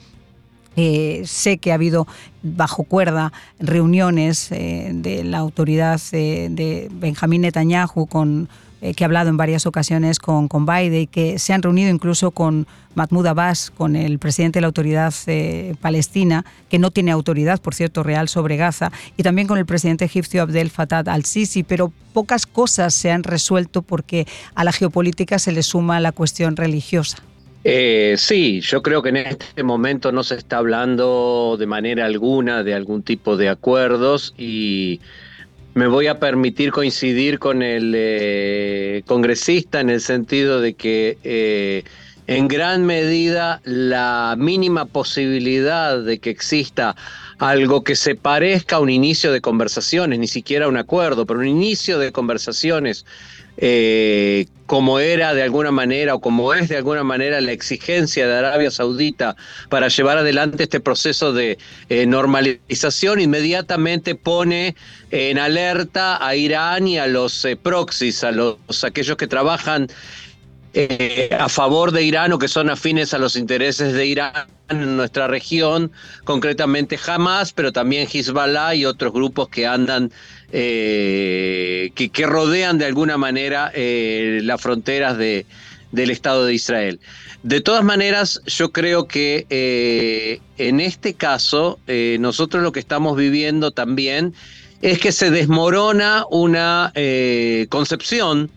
Eh, 0.78 1.24
sé 1.26 1.58
que 1.58 1.72
ha 1.72 1.76
habido 1.76 2.06
bajo 2.44 2.84
cuerda 2.84 3.32
reuniones 3.60 4.52
eh, 4.52 4.92
de 4.94 5.24
la 5.24 5.38
autoridad 5.38 6.02
de 6.12 6.90
Benjamín 6.92 7.42
Netanyahu 7.42 8.08
con 8.08 8.50
que 8.82 9.04
ha 9.04 9.08
hablado 9.08 9.30
en 9.30 9.38
varias 9.38 9.66
ocasiones 9.66 10.20
con, 10.20 10.48
con 10.48 10.66
Biden 10.66 11.02
y 11.02 11.08
que 11.08 11.40
se 11.40 11.54
han 11.54 11.62
reunido 11.62 11.90
incluso 11.90 12.32
con 12.32 12.68
Mahmoud 12.94 13.26
Abbas, 13.28 13.72
con 13.76 13.96
el 13.96 14.20
presidente 14.20 14.58
de 14.58 14.62
la 14.62 14.68
autoridad 14.68 15.14
palestina, 15.82 16.46
que 16.70 16.80
no 16.80 16.92
tiene 16.92 17.12
autoridad, 17.12 17.62
por 17.62 17.76
cierto, 17.76 18.04
real 18.04 18.30
sobre 18.30 18.58
Gaza, 18.58 18.92
y 19.18 19.24
también 19.24 19.48
con 19.48 19.58
el 19.58 19.66
presidente 19.66 20.06
egipcio 20.06 20.42
Abdel 20.42 20.70
Fattah 20.70 21.04
al-Sisi, 21.06 21.64
pero 21.64 21.92
pocas 22.14 22.46
cosas 22.46 22.94
se 22.94 23.12
han 23.12 23.24
resuelto 23.24 23.82
porque 23.82 24.26
a 24.56 24.64
la 24.64 24.72
geopolítica 24.72 25.40
se 25.40 25.52
le 25.52 25.64
suma 25.64 26.00
la 26.00 26.12
cuestión 26.12 26.56
religiosa. 26.56 27.18
Eh, 27.68 28.14
sí, 28.18 28.62
yo 28.62 28.84
creo 28.84 29.02
que 29.02 29.10
en 29.10 29.18
este 29.18 29.64
momento 29.64 30.12
no 30.12 30.24
se 30.24 30.36
está 30.36 30.58
hablando 30.58 31.58
de 31.58 31.66
manera 31.66 32.06
alguna 32.06 32.64
de 32.64 32.76
algún 32.76 33.02
tipo 33.02 33.38
de 33.38 33.50
acuerdos 33.50 34.36
y 34.38 35.02
me 35.76 35.88
voy 35.88 36.08
a 36.08 36.20
permitir 36.20 36.72
coincidir 36.72 37.38
con 37.38 37.62
el 37.62 37.94
eh, 37.96 39.04
congresista 39.06 39.82
en 39.82 39.90
el 39.90 40.00
sentido 40.00 40.62
de 40.62 40.74
que 40.74 41.18
eh, 41.26 41.84
en 42.28 42.48
gran 42.48 42.86
medida 42.86 43.62
la 43.66 44.36
mínima 44.38 44.86
posibilidad 44.86 46.02
de 46.02 46.20
que 46.20 46.30
exista 46.30 46.96
algo 47.40 47.84
que 47.84 47.98
se 47.98 48.16
parezca 48.16 48.78
a 48.78 48.80
un 48.80 48.90
inicio 48.90 49.34
de 49.34 49.42
conversaciones, 49.42 50.18
ni 50.18 50.30
siquiera 50.30 50.70
un 50.70 50.78
acuerdo, 50.78 51.26
pero 51.26 51.42
un 51.42 51.48
inicio 51.48 52.00
de 52.00 52.14
conversaciones 52.14 53.06
eh, 53.58 54.46
como 54.66 55.00
era 55.00 55.34
de 55.34 55.44
alguna 55.44 55.72
manera 55.72 56.16
o 56.16 56.20
como 56.20 56.54
es 56.54 56.70
de 56.70 56.78
alguna 56.78 57.04
manera 57.04 57.40
la 57.42 57.52
exigencia 57.52 58.28
de 58.28 58.36
Arabia 58.36 58.72
Saudita 58.72 59.36
para 59.70 59.88
llevar 59.88 60.18
adelante 60.18 60.64
este 60.64 60.80
proceso 60.80 61.34
de 61.34 61.58
eh, 61.90 62.06
normalización, 62.06 63.22
inmediatamente 63.22 64.16
pone 64.16 64.76
en 65.12 65.38
alerta 65.38 66.26
a 66.26 66.36
Irán 66.36 66.88
y 66.88 66.98
a 66.98 67.08
los 67.08 67.46
eh, 67.46 67.56
proxies, 67.56 68.24
a 68.24 68.32
los 68.32 68.58
aquellos 68.84 69.18
que 69.18 69.28
trabajan 69.28 69.88
eh, 70.78 71.30
a 71.32 71.48
favor 71.48 71.94
de 71.94 72.04
Irán 72.04 72.34
o 72.34 72.38
que 72.38 72.50
son 72.50 72.70
afines 72.70 73.14
a 73.14 73.18
los 73.18 73.38
intereses 73.38 73.94
de 73.94 74.06
Irán 74.08 74.48
en 74.68 74.98
nuestra 74.98 75.26
región, 75.26 75.90
concretamente 76.26 77.00
Hamas, 77.08 77.54
pero 77.54 77.72
también 77.72 78.10
Hezbollah 78.12 78.76
y 78.76 78.84
otros 78.84 79.14
grupos 79.14 79.48
que 79.48 79.66
andan, 79.66 80.12
eh, 80.58 81.92
que, 81.94 82.26
rodean 82.26 82.78
de 82.78 82.86
alguna 82.86 83.18
manera 83.18 83.72
eh, 83.74 84.40
las 84.44 84.62
fronteras 84.62 85.18
de, 85.18 85.46
del 85.92 86.12
Estado 86.12 86.46
de 86.46 86.54
Israel. 86.54 87.00
De 87.44 87.60
todas 87.62 87.84
maneras, 87.84 88.42
yo 88.46 88.72
creo 88.72 89.08
que 89.08 90.40
en 90.58 90.80
este 90.80 91.14
caso, 91.14 91.78
nosotros 92.20 92.64
lo 92.64 92.72
que 92.72 92.80
estamos 92.80 93.16
viviendo 93.18 93.70
también 93.70 94.34
es 94.82 94.98
que 94.98 95.12
se 95.12 95.30
desmorona 95.30 96.26
una 96.32 96.92
concepción 97.70 98.50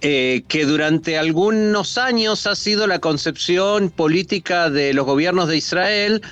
eh, 0.00 0.44
que 0.46 0.64
durante 0.64 1.18
algunos 1.18 1.98
años 1.98 2.46
ha 2.46 2.54
sido 2.54 2.86
la 2.86 3.00
concepción 3.00 3.90
política 3.90 4.70
de 4.70 4.94
los 4.94 5.04
gobiernos 5.04 5.48
de 5.48 5.56
Israel 5.56 6.22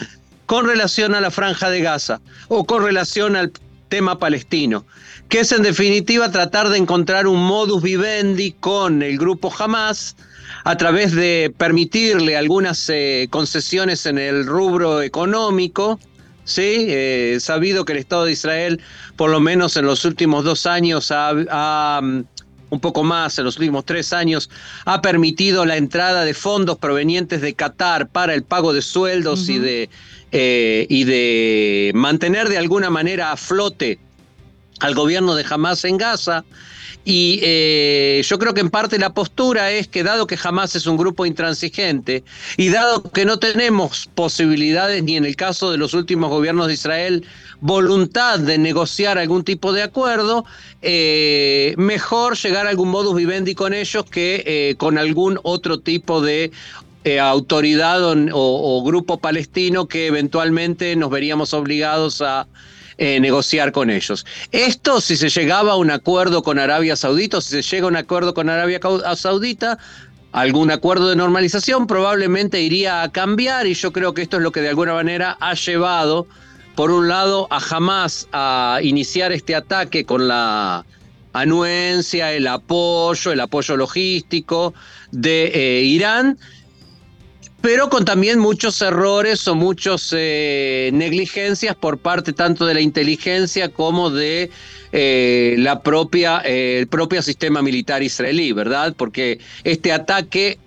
con 0.46 0.68
relación 0.68 1.16
a 1.16 1.20
la 1.20 1.32
franja 1.32 1.68
de 1.68 1.80
Gaza 1.80 2.20
o 2.46 2.64
con 2.64 2.84
relación 2.84 3.34
al 3.34 3.50
tema 3.88 4.18
palestino, 4.18 4.84
que 5.28 5.40
es 5.40 5.52
en 5.52 5.62
definitiva 5.62 6.30
tratar 6.30 6.68
de 6.68 6.78
encontrar 6.78 7.26
un 7.26 7.42
modus 7.44 7.82
vivendi 7.82 8.52
con 8.52 9.02
el 9.02 9.18
grupo 9.18 9.52
Hamas 9.56 10.16
a 10.64 10.76
través 10.76 11.12
de 11.14 11.52
permitirle 11.56 12.36
algunas 12.36 12.88
eh, 12.88 13.28
concesiones 13.30 14.06
en 14.06 14.18
el 14.18 14.46
rubro 14.46 15.02
económico, 15.02 15.98
¿sí? 16.44 16.86
Eh, 16.88 17.38
sabido 17.40 17.84
que 17.84 17.92
el 17.92 17.98
Estado 17.98 18.24
de 18.24 18.32
Israel, 18.32 18.80
por 19.16 19.30
lo 19.30 19.40
menos 19.40 19.76
en 19.76 19.86
los 19.86 20.04
últimos 20.04 20.44
dos 20.44 20.66
años, 20.66 21.12
ha 21.12 22.00
un 22.70 22.80
poco 22.80 23.04
más 23.04 23.38
en 23.38 23.44
los 23.44 23.56
últimos 23.56 23.84
tres 23.84 24.12
años, 24.12 24.50
ha 24.84 25.00
permitido 25.00 25.64
la 25.64 25.76
entrada 25.76 26.24
de 26.24 26.34
fondos 26.34 26.78
provenientes 26.78 27.40
de 27.40 27.54
Qatar 27.54 28.08
para 28.08 28.34
el 28.34 28.42
pago 28.42 28.72
de 28.72 28.82
sueldos 28.82 29.48
y, 29.48 29.58
de, 29.58 29.88
eh, 30.32 30.86
y 30.88 31.04
de 31.04 31.92
mantener 31.94 32.48
de 32.48 32.58
alguna 32.58 32.90
manera 32.90 33.32
a 33.32 33.36
flote 33.36 33.98
al 34.80 34.94
gobierno 34.94 35.34
de 35.34 35.44
Hamas 35.48 35.84
en 35.84 35.98
Gaza. 35.98 36.44
Y 37.04 37.38
eh, 37.42 38.22
yo 38.26 38.36
creo 38.36 38.52
que 38.52 38.60
en 38.60 38.70
parte 38.70 38.98
la 38.98 39.14
postura 39.14 39.70
es 39.70 39.86
que 39.86 40.02
dado 40.02 40.26
que 40.26 40.36
Hamas 40.42 40.74
es 40.74 40.86
un 40.86 40.96
grupo 40.96 41.24
intransigente 41.24 42.24
y 42.56 42.70
dado 42.70 43.04
que 43.04 43.24
no 43.24 43.38
tenemos 43.38 44.10
posibilidades, 44.16 45.04
ni 45.04 45.16
en 45.16 45.24
el 45.24 45.36
caso 45.36 45.70
de 45.70 45.78
los 45.78 45.94
últimos 45.94 46.30
gobiernos 46.30 46.66
de 46.66 46.74
Israel, 46.74 47.24
voluntad 47.60 48.40
de 48.40 48.58
negociar 48.58 49.18
algún 49.18 49.44
tipo 49.44 49.72
de 49.72 49.84
acuerdo, 49.84 50.44
eh, 50.82 51.74
mejor 51.78 52.36
llegar 52.36 52.66
a 52.66 52.70
algún 52.70 52.88
modus 52.88 53.14
vivendi 53.14 53.54
con 53.54 53.72
ellos 53.72 54.04
que 54.10 54.74
con 54.76 54.98
algún 54.98 55.38
otro 55.44 55.78
tipo 55.78 56.20
de 56.20 56.50
autoridad 57.20 58.00
o 58.32 58.82
grupo 58.84 59.18
palestino 59.18 59.86
que 59.86 60.08
eventualmente 60.08 60.96
nos 60.96 61.10
veríamos 61.10 61.54
obligados 61.54 62.20
a 62.20 62.46
eh, 62.98 63.20
negociar 63.20 63.72
con 63.72 63.90
ellos. 63.90 64.24
Esto, 64.52 65.02
si 65.02 65.18
se 65.18 65.28
llegaba 65.28 65.72
a 65.72 65.76
un 65.76 65.90
acuerdo 65.90 66.42
con 66.42 66.58
Arabia 66.58 66.96
Saudita, 66.96 67.36
o 67.36 67.40
si 67.42 67.62
se 67.62 67.76
llega 67.76 67.84
a 67.84 67.88
un 67.88 67.96
acuerdo 67.96 68.32
con 68.32 68.48
Arabia 68.48 68.80
Saudita, 69.16 69.78
algún 70.32 70.70
acuerdo 70.70 71.10
de 71.10 71.16
normalización 71.16 71.86
probablemente 71.86 72.62
iría 72.62 73.02
a 73.02 73.12
cambiar 73.12 73.66
y 73.66 73.74
yo 73.74 73.92
creo 73.92 74.14
que 74.14 74.22
esto 74.22 74.38
es 74.38 74.42
lo 74.42 74.50
que 74.50 74.62
de 74.62 74.70
alguna 74.70 74.94
manera 74.94 75.36
ha 75.40 75.52
llevado, 75.52 76.26
por 76.74 76.90
un 76.90 77.06
lado, 77.06 77.48
a 77.50 77.60
jamás 77.60 78.28
a 78.32 78.78
iniciar 78.82 79.30
este 79.30 79.54
ataque 79.54 80.06
con 80.06 80.26
la 80.26 80.86
anuencia, 81.34 82.32
el 82.32 82.46
apoyo, 82.46 83.30
el 83.30 83.40
apoyo 83.40 83.76
logístico 83.76 84.72
de 85.10 85.48
eh, 85.48 85.82
Irán 85.82 86.38
pero 87.66 87.90
con 87.90 88.04
también 88.04 88.38
muchos 88.38 88.80
errores 88.80 89.48
o 89.48 89.56
muchas 89.56 90.14
eh, 90.16 90.88
negligencias 90.92 91.74
por 91.74 91.98
parte 91.98 92.32
tanto 92.32 92.64
de 92.64 92.74
la 92.74 92.80
inteligencia 92.80 93.70
como 93.70 94.08
de 94.08 94.52
eh, 94.92 95.56
la 95.58 95.82
propia, 95.82 96.42
eh, 96.44 96.78
el 96.78 96.86
propio 96.86 97.22
sistema 97.22 97.62
militar 97.62 98.04
israelí, 98.04 98.52
¿verdad? 98.52 98.94
Porque 98.96 99.40
este 99.64 99.90
ataque 99.90 100.60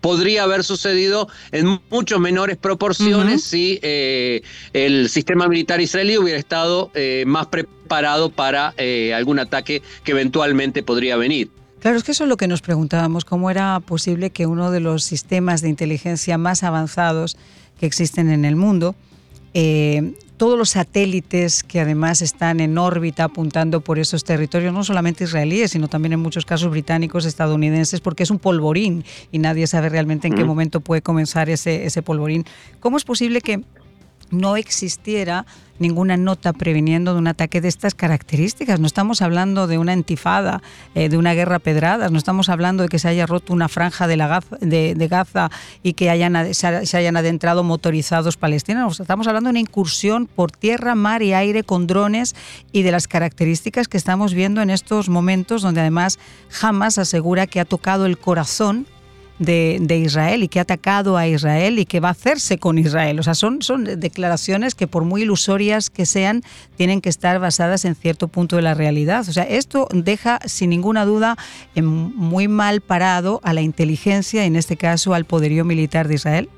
podría 0.00 0.44
haber 0.44 0.62
sucedido 0.62 1.26
en 1.50 1.80
mucho 1.90 2.20
menores 2.20 2.56
proporciones 2.58 3.42
si 3.42 3.80
el 3.82 5.08
sistema 5.08 5.48
militar 5.48 5.80
israelí 5.80 6.16
hubiera 6.16 6.38
estado 6.38 6.92
más 7.26 7.48
preparado 7.48 8.30
para 8.30 8.72
algún 9.16 9.40
ataque 9.40 9.82
que 10.04 10.12
eventualmente 10.12 10.84
podría 10.84 11.16
venir. 11.16 11.50
Claro, 11.80 11.96
es 11.96 12.04
que 12.04 12.12
eso 12.12 12.24
es 12.24 12.28
lo 12.28 12.36
que 12.36 12.46
nos 12.46 12.60
preguntábamos, 12.60 13.24
cómo 13.24 13.50
era 13.50 13.80
posible 13.80 14.28
que 14.30 14.46
uno 14.46 14.70
de 14.70 14.80
los 14.80 15.02
sistemas 15.02 15.62
de 15.62 15.70
inteligencia 15.70 16.36
más 16.36 16.62
avanzados 16.62 17.38
que 17.78 17.86
existen 17.86 18.30
en 18.30 18.44
el 18.44 18.54
mundo, 18.54 18.94
eh, 19.54 20.12
todos 20.36 20.58
los 20.58 20.70
satélites 20.70 21.62
que 21.62 21.80
además 21.80 22.20
están 22.20 22.60
en 22.60 22.76
órbita 22.76 23.24
apuntando 23.24 23.80
por 23.80 23.98
esos 23.98 24.24
territorios, 24.24 24.74
no 24.74 24.84
solamente 24.84 25.24
israelíes, 25.24 25.70
sino 25.70 25.88
también 25.88 26.12
en 26.12 26.20
muchos 26.20 26.44
casos 26.44 26.70
británicos, 26.70 27.24
estadounidenses, 27.24 28.00
porque 28.00 28.24
es 28.24 28.30
un 28.30 28.38
polvorín 28.38 29.04
y 29.32 29.38
nadie 29.38 29.66
sabe 29.66 29.88
realmente 29.88 30.28
en 30.28 30.34
qué 30.34 30.44
momento 30.44 30.80
puede 30.80 31.00
comenzar 31.00 31.48
ese, 31.48 31.86
ese 31.86 32.02
polvorín. 32.02 32.44
¿Cómo 32.80 32.98
es 32.98 33.04
posible 33.04 33.40
que 33.40 33.62
no 34.30 34.56
existiera 34.56 35.46
ninguna 35.80 36.16
nota 36.16 36.52
previniendo 36.52 37.14
de 37.14 37.18
un 37.18 37.26
ataque 37.26 37.60
de 37.60 37.68
estas 37.68 37.94
características. 37.94 38.78
No 38.78 38.86
estamos 38.86 39.22
hablando 39.22 39.66
de 39.66 39.78
una 39.78 39.94
entifada, 39.94 40.62
eh, 40.94 41.08
de 41.08 41.16
una 41.16 41.34
guerra 41.34 41.58
pedradas, 41.58 42.12
no 42.12 42.18
estamos 42.18 42.48
hablando 42.48 42.82
de 42.82 42.88
que 42.88 42.98
se 42.98 43.08
haya 43.08 43.26
roto 43.26 43.52
una 43.52 43.68
franja 43.68 44.06
de, 44.06 44.16
la 44.16 44.28
Gaza, 44.28 44.56
de, 44.60 45.08
Gaza 45.08 45.50
y 45.82 45.94
que 45.94 46.10
hayan, 46.10 46.54
se 46.54 46.96
hayan 46.96 47.16
adentrado 47.16 47.64
motorizados 47.64 48.36
palestinos. 48.36 49.00
Estamos 49.00 49.26
hablando 49.26 49.48
de 49.48 49.52
una 49.52 49.60
incursión 49.60 50.26
por 50.26 50.52
tierra, 50.52 50.94
mar 50.94 51.22
y 51.22 51.32
aire 51.32 51.64
con 51.64 51.86
drones 51.86 52.36
y 52.72 52.82
de 52.82 52.92
las 52.92 53.08
características 53.08 53.88
que 53.88 53.96
estamos 53.96 54.34
viendo 54.34 54.60
en 54.60 54.70
estos 54.70 55.08
momentos 55.08 55.62
donde 55.62 55.80
además 55.80 56.18
jamás 56.50 56.98
asegura 56.98 57.46
que 57.46 57.58
ha 57.58 57.64
tocado 57.64 58.04
el 58.04 58.18
corazón 58.18 58.86
de, 59.40 59.96
Israel 60.04 60.42
y 60.42 60.48
que 60.48 60.58
ha 60.58 60.62
atacado 60.62 61.16
a 61.16 61.26
Israel 61.26 61.78
y 61.78 61.86
que 61.86 61.98
va 61.98 62.08
a 62.08 62.12
hacerse 62.12 62.58
con 62.58 62.78
Israel. 62.78 63.18
O 63.18 63.22
sea, 63.22 63.34
son, 63.34 63.62
son 63.62 63.84
declaraciones 63.84 64.74
que 64.74 64.86
por 64.86 65.04
muy 65.04 65.22
ilusorias 65.22 65.90
que 65.90 66.06
sean, 66.06 66.42
tienen 66.76 67.00
que 67.00 67.08
estar 67.08 67.40
basadas 67.40 67.84
en 67.84 67.94
cierto 67.94 68.28
punto 68.28 68.56
de 68.56 68.62
la 68.62 68.74
realidad. 68.74 69.26
O 69.28 69.32
sea, 69.32 69.44
esto 69.44 69.88
deja 69.92 70.38
sin 70.44 70.70
ninguna 70.70 71.04
duda 71.04 71.36
muy 71.74 72.48
mal 72.48 72.80
parado 72.80 73.40
a 73.42 73.52
la 73.52 73.62
inteligencia, 73.62 74.44
en 74.44 74.56
este 74.56 74.76
caso 74.76 75.14
al 75.14 75.24
poderío 75.24 75.64
militar 75.64 76.06
de 76.06 76.14
Israel. 76.14 76.48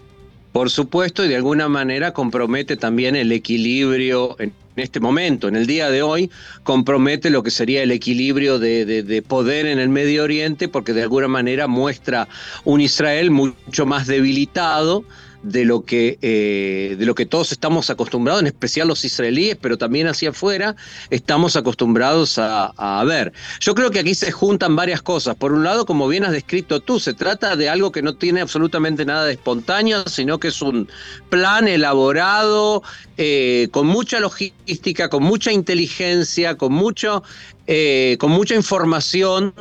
Por 0.52 0.68
supuesto, 0.68 1.24
y 1.24 1.28
de 1.28 1.36
alguna 1.36 1.68
manera 1.68 2.12
compromete 2.12 2.76
también 2.76 3.16
el 3.16 3.32
equilibrio 3.32 4.36
en 4.38 4.52
este 4.76 5.00
momento, 5.00 5.48
en 5.48 5.56
el 5.56 5.66
día 5.66 5.90
de 5.90 6.02
hoy, 6.02 6.30
compromete 6.62 7.30
lo 7.30 7.42
que 7.42 7.50
sería 7.50 7.82
el 7.82 7.90
equilibrio 7.90 8.58
de, 8.58 9.24
poder 9.26 9.66
en 9.66 9.78
el 9.78 9.88
Medio 9.88 10.24
Oriente, 10.24 10.68
porque 10.68 10.92
de 10.92 11.02
alguna 11.02 11.28
manera 11.28 11.66
muestra 11.66 12.28
un 12.64 12.80
Israel 12.80 13.30
mucho 13.30 13.86
más 13.86 14.06
debilitado, 14.06 15.04
de 15.42 15.64
lo 15.64 15.84
que, 15.84 16.18
eh, 16.22 16.96
de 16.98 17.06
lo 17.06 17.14
que 17.14 17.26
todos 17.26 17.52
estamos 17.52 17.90
acostumbrados, 17.90 18.40
en 18.42 18.46
especial 18.46 18.88
los 18.88 19.04
israelíes, 19.04 19.56
pero 19.60 19.76
también 19.76 20.06
hacia 20.06 20.30
afuera, 20.30 20.76
estamos 21.10 21.56
acostumbrados 21.56 22.38
a, 22.38 23.04
ver. 23.06 23.32
Yo 23.60 23.74
creo 23.74 23.90
que 23.90 23.98
aquí 23.98 24.14
se 24.14 24.30
juntan 24.30 24.76
varias 24.76 25.02
cosas. 25.02 25.34
Por 25.34 25.52
un 25.52 25.64
lado, 25.64 25.86
como 25.86 26.06
bien 26.06 26.24
has 26.24 26.32
descrito 26.32 26.80
tú, 26.80 27.00
se 27.00 27.14
trata 27.14 27.56
de 27.56 27.68
algo 27.68 27.90
que 27.90 28.02
no 28.02 28.14
tiene 28.14 28.40
absolutamente 28.40 29.04
nada 29.04 29.24
de 29.24 29.32
espontáneo, 29.32 30.04
sino 30.06 30.38
que 30.38 30.48
es 30.48 30.62
un 30.62 30.88
plan 31.28 31.66
elaborado, 31.66 32.82
eh, 33.16 33.68
con 33.72 33.88
mucha 33.88 34.20
logística, 34.20 35.08
con 35.08 35.24
mucha 35.24 35.52
inteligencia, 35.52 36.56
con, 36.56 36.72
mucho, 36.72 37.24
eh, 37.66 38.16
con 38.20 38.30
mucha 38.30 38.54
información 38.54 39.52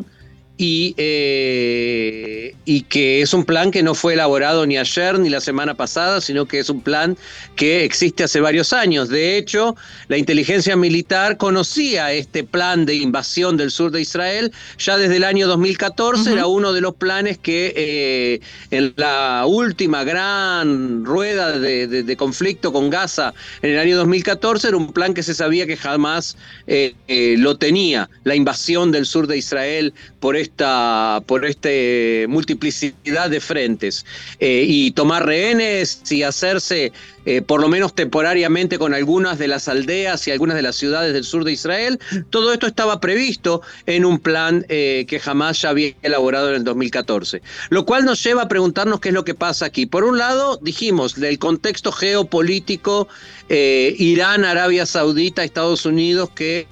y, 0.57 0.93
y, 2.65 2.81
que 2.83 3.21
es 3.21 3.33
un 3.33 3.43
plan 3.43 3.71
que 3.71 3.83
no 3.83 3.95
fue 3.95 4.13
elaborado 4.13 4.65
ni 4.65 4.77
ayer 4.77 5.19
ni 5.19 5.29
la 5.29 5.41
semana 5.41 5.73
pasada, 5.73 6.21
sino 6.21 6.45
que 6.45 6.59
es 6.59 6.69
un 6.69 6.81
plan 6.81 7.17
que 7.55 7.83
existe 7.83 8.23
hace 8.23 8.39
varios 8.39 8.73
años. 8.73 9.09
De 9.09 9.37
hecho, 9.37 9.75
la 10.07 10.17
inteligencia 10.17 10.75
militar 10.75 11.37
conocía 11.37 12.13
este 12.13 12.43
plan 12.43 12.85
de 12.85 12.95
invasión 12.95 13.57
del 13.57 13.71
sur 13.71 13.91
de 13.91 14.01
Israel 14.01 14.51
ya 14.77 14.97
desde 14.97 15.17
el 15.17 15.23
año 15.23 15.47
2014, 15.47 16.33
era 16.33 16.47
uno 16.47 16.73
de 16.73 16.81
los 16.81 16.95
planes 16.95 17.37
que 17.37 17.73
eh, 17.75 18.41
en 18.69 18.93
la 18.97 19.45
última 19.47 20.03
gran 20.03 21.05
rueda 21.05 21.57
de, 21.57 22.15
conflicto 22.17 22.71
con 22.71 22.89
Gaza 22.89 23.33
en 23.61 23.71
el 23.71 23.79
año 23.79 23.97
2014 23.97 24.67
era 24.67 24.77
un 24.77 24.91
plan 24.91 25.13
que 25.13 25.23
se 25.23 25.33
sabía 25.33 25.65
que 25.65 25.77
jamás 25.77 26.37
eh, 26.67 26.93
lo 27.37 27.57
tenía, 27.57 28.09
la 28.25 28.35
invasión 28.35 28.91
del 28.91 29.05
sur 29.05 29.27
de 29.27 29.37
Israel 29.37 29.93
por 30.19 30.35
este 30.35 30.51
esta, 30.51 31.23
por 31.25 31.45
este 31.45 32.25
multiplicidad 32.51 33.29
de 33.29 33.39
frentes 33.39 34.05
eh, 34.39 34.65
y 34.67 34.91
tomar 34.91 35.25
rehenes 35.25 36.01
y 36.09 36.23
hacerse 36.23 36.91
eh, 37.25 37.41
por 37.41 37.61
lo 37.61 37.67
menos 37.67 37.93
temporariamente 37.93 38.79
con 38.79 38.93
algunas 38.93 39.37
de 39.37 39.47
las 39.47 39.67
aldeas 39.67 40.27
y 40.27 40.31
algunas 40.31 40.55
de 40.55 40.63
las 40.63 40.75
ciudades 40.75 41.13
del 41.13 41.23
sur 41.23 41.43
de 41.43 41.51
Israel. 41.53 41.99
Todo 42.29 42.51
esto 42.51 42.67
estaba 42.67 42.99
previsto 42.99 43.61
en 43.85 44.05
un 44.05 44.19
plan 44.19 44.65
eh, 44.69 45.05
que 45.07 45.19
jamás 45.19 45.61
ya 45.61 45.69
había 45.69 45.93
elaborado 46.01 46.49
en 46.49 46.55
el 46.55 46.63
2014. 46.63 47.41
Lo 47.69 47.85
cual 47.85 48.05
nos 48.05 48.23
lleva 48.23 48.43
a 48.43 48.47
preguntarnos 48.47 48.99
qué 48.99 49.09
es 49.09 49.15
lo 49.15 49.23
que 49.23 49.35
pasa 49.35 49.65
aquí. 49.65 49.85
Por 49.85 50.03
un 50.03 50.17
lado, 50.17 50.59
dijimos, 50.61 51.19
del 51.19 51.39
contexto 51.39 51.91
geopolítico, 51.91 53.07
Irán, 53.49 54.45
Arabia 54.45 54.85
Saudita, 54.85 55.43
Estados 55.43 55.85
Unidos, 55.85 56.29
que 56.33 56.67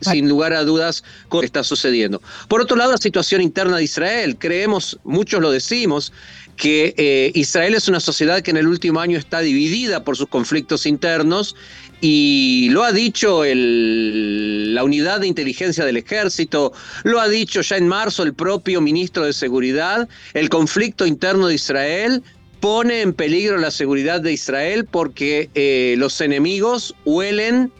sin 0.00 0.28
lugar 0.28 0.52
a 0.52 0.64
dudas 0.64 1.04
lo 1.30 1.40
que 1.40 1.46
está 1.46 1.64
sucediendo. 1.64 2.22
Por 2.48 2.60
otro 2.60 2.76
lado, 2.76 2.92
la 2.92 2.98
situación 2.98 3.40
interna 3.40 3.76
de 3.76 3.84
Israel. 3.84 4.36
Creemos, 4.38 4.98
muchos 5.04 5.40
lo 5.40 5.50
decimos, 5.50 6.12
que 6.56 6.94
eh, 6.96 7.30
Israel 7.34 7.74
es 7.74 7.86
una 7.88 8.00
sociedad 8.00 8.40
que 8.40 8.50
en 8.50 8.56
el 8.56 8.66
último 8.66 9.00
año 9.00 9.18
está 9.18 9.40
dividida 9.40 10.04
por 10.04 10.16
sus 10.16 10.28
conflictos 10.28 10.86
internos 10.86 11.54
y 12.00 12.68
lo 12.70 12.82
ha 12.82 12.92
dicho 12.92 13.42
la 13.44 14.84
unidad 14.84 15.20
de 15.20 15.28
inteligencia 15.28 15.84
del 15.84 15.96
ejército, 15.96 16.72
lo 17.04 17.20
ha 17.20 17.28
dicho 17.28 17.60
ya 17.62 17.76
en 17.76 17.88
marzo 17.88 18.22
el 18.22 18.34
propio 18.34 18.80
ministro 18.80 19.24
de 19.24 19.32
Seguridad, 19.32 20.08
el 20.34 20.48
conflicto 20.48 21.06
interno 21.06 21.46
de 21.46 21.54
Israel 21.54 22.22
pone 22.60 23.02
en 23.02 23.12
peligro 23.12 23.58
la 23.58 23.70
seguridad 23.70 24.20
de 24.20 24.32
Israel 24.32 24.86
porque 24.90 25.50
eh, 25.54 25.94
los 25.98 26.20
enemigos 26.20 26.94
huelen 27.04 27.70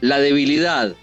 la 0.00 0.18
debilidad 0.18 0.94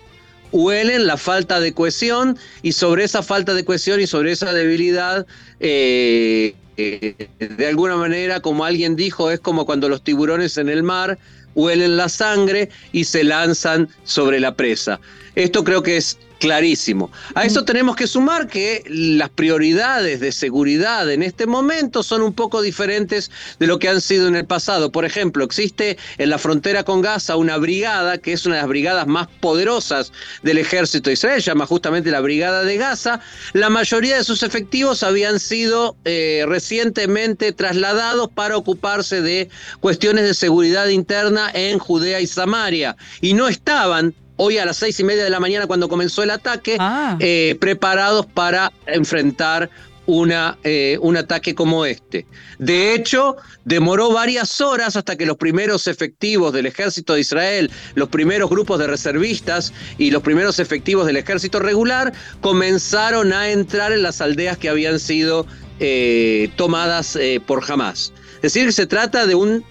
huelen 0.52 1.08
la 1.08 1.18
falta 1.18 1.60
de 1.60 1.74
cohesión 1.74 2.38
y 2.62 2.74
sobre 2.74 3.04
esa 3.04 3.24
falta 3.24 3.54
de 3.54 3.66
cohesión 3.66 4.00
y 4.02 4.08
sobre 4.08 4.32
esa 4.32 4.54
debilidad, 4.54 5.26
eh, 5.60 6.56
eh, 6.78 7.28
de 7.40 7.68
alguna 7.68 7.96
manera, 7.96 8.40
como 8.40 8.66
alguien 8.66 8.96
dijo, 8.96 9.32
es 9.32 9.40
como 9.40 9.66
cuando 9.66 9.90
los 9.90 10.04
tiburones 10.04 10.58
en 10.58 10.70
el 10.70 10.84
mar 10.84 11.18
huelen 11.56 11.98
la 11.98 12.10
sangre 12.10 12.70
y 12.92 13.04
se 13.04 13.24
lanzan 13.24 13.90
sobre 14.04 14.40
la 14.40 14.56
presa. 14.56 15.00
Esto 15.36 15.64
creo 15.64 15.84
que 15.84 15.98
es 15.98 16.18
clarísimo. 16.42 17.12
A 17.36 17.46
eso 17.46 17.64
tenemos 17.64 17.96
que 17.96 18.08
sumar 18.08 18.48
que 18.48 18.84
las 18.88 19.30
prioridades 19.30 20.20
de 20.20 20.32
seguridad 20.32 21.10
en 21.10 21.22
este 21.22 21.46
momento 21.46 22.02
son 22.02 22.24
un 22.24 22.34
poco 22.34 22.64
diferentes 22.64 23.30
de 23.60 23.68
lo 23.68 23.78
que 23.78 23.88
han 23.88 24.02
sido 24.02 24.28
en 24.28 24.36
el 24.36 24.46
pasado. 24.46 24.92
Por 24.92 25.06
ejemplo, 25.06 25.46
existe 25.46 25.98
en 26.18 26.32
la 26.32 26.40
frontera 26.40 26.84
con 26.84 27.02
Gaza 27.02 27.36
una 27.36 27.58
brigada 27.58 28.18
que 28.18 28.34
es 28.34 28.46
una 28.48 28.56
de 28.56 28.62
las 28.62 28.70
brigadas 28.70 29.06
más 29.06 29.28
poderosas 29.40 30.12
del 30.42 30.58
ejército 30.58 31.12
de 31.12 31.14
Israel, 31.14 31.42
llama 31.42 31.68
justamente 31.68 32.10
la 32.10 32.22
Brigada 32.22 32.64
de 32.64 32.76
Gaza. 32.78 33.22
La 33.54 33.70
mayoría 33.70 34.18
de 34.18 34.24
sus 34.24 34.42
efectivos 34.42 35.04
habían 35.04 35.40
sido 35.40 35.96
eh, 36.06 36.44
recientemente 36.48 37.52
trasladados 37.52 38.30
para 38.32 38.58
ocuparse 38.58 39.22
de 39.22 39.48
cuestiones 39.80 40.26
de 40.26 40.34
seguridad 40.34 40.88
interna 40.88 41.52
en 41.54 41.78
Judea 41.78 42.20
y 42.20 42.26
Samaria 42.26 42.98
y 43.22 43.36
no 43.36 43.48
estaban 43.48 44.16
hoy 44.38 44.58
a 44.58 44.66
las 44.66 44.78
seis 44.78 45.00
y 45.00 45.04
media 45.04 45.24
de 45.24 45.30
la 45.30 45.40
mañana 45.40 45.68
cuando 45.68 45.90
comenzó 45.90 46.24
el 46.24 46.32
ataque, 46.32 46.78
ah. 46.80 47.18
eh, 47.20 47.56
preparados 47.60 48.26
para 48.26 48.72
enfrentar 48.86 49.70
una, 50.08 50.58
eh, 50.64 50.98
un 51.02 51.16
ataque 51.16 51.54
como 51.54 51.86
este. 51.86 52.26
De 52.58 52.94
hecho, 52.94 53.38
demoró 53.66 54.12
varias 54.12 54.60
horas 54.60 54.96
hasta 54.96 55.16
que 55.16 55.26
los 55.26 55.38
primeros 55.38 55.88
efectivos 55.88 56.54
del 56.54 56.66
ejército 56.66 57.14
de 57.14 57.22
Israel, 57.22 57.72
los 57.96 58.10
primeros 58.10 58.50
grupos 58.50 58.80
de 58.80 58.88
reservistas 58.88 59.74
y 59.98 60.12
los 60.12 60.24
primeros 60.24 60.60
efectivos 60.60 61.06
del 61.06 61.18
ejército 61.18 61.60
regular 61.60 62.12
comenzaron 62.42 63.32
a 63.32 63.52
entrar 63.52 63.92
en 63.92 64.02
las 64.02 64.22
aldeas 64.22 64.58
que 64.58 64.70
habían 64.70 65.00
sido 65.00 65.46
eh, 65.80 66.50
tomadas 66.56 67.18
por 67.46 67.64
Hamas. 67.72 68.12
Es 68.38 68.54
decir, 68.54 68.74
se 68.74 68.88
trata 68.88 69.28
de 69.28 69.36
un 69.36 69.64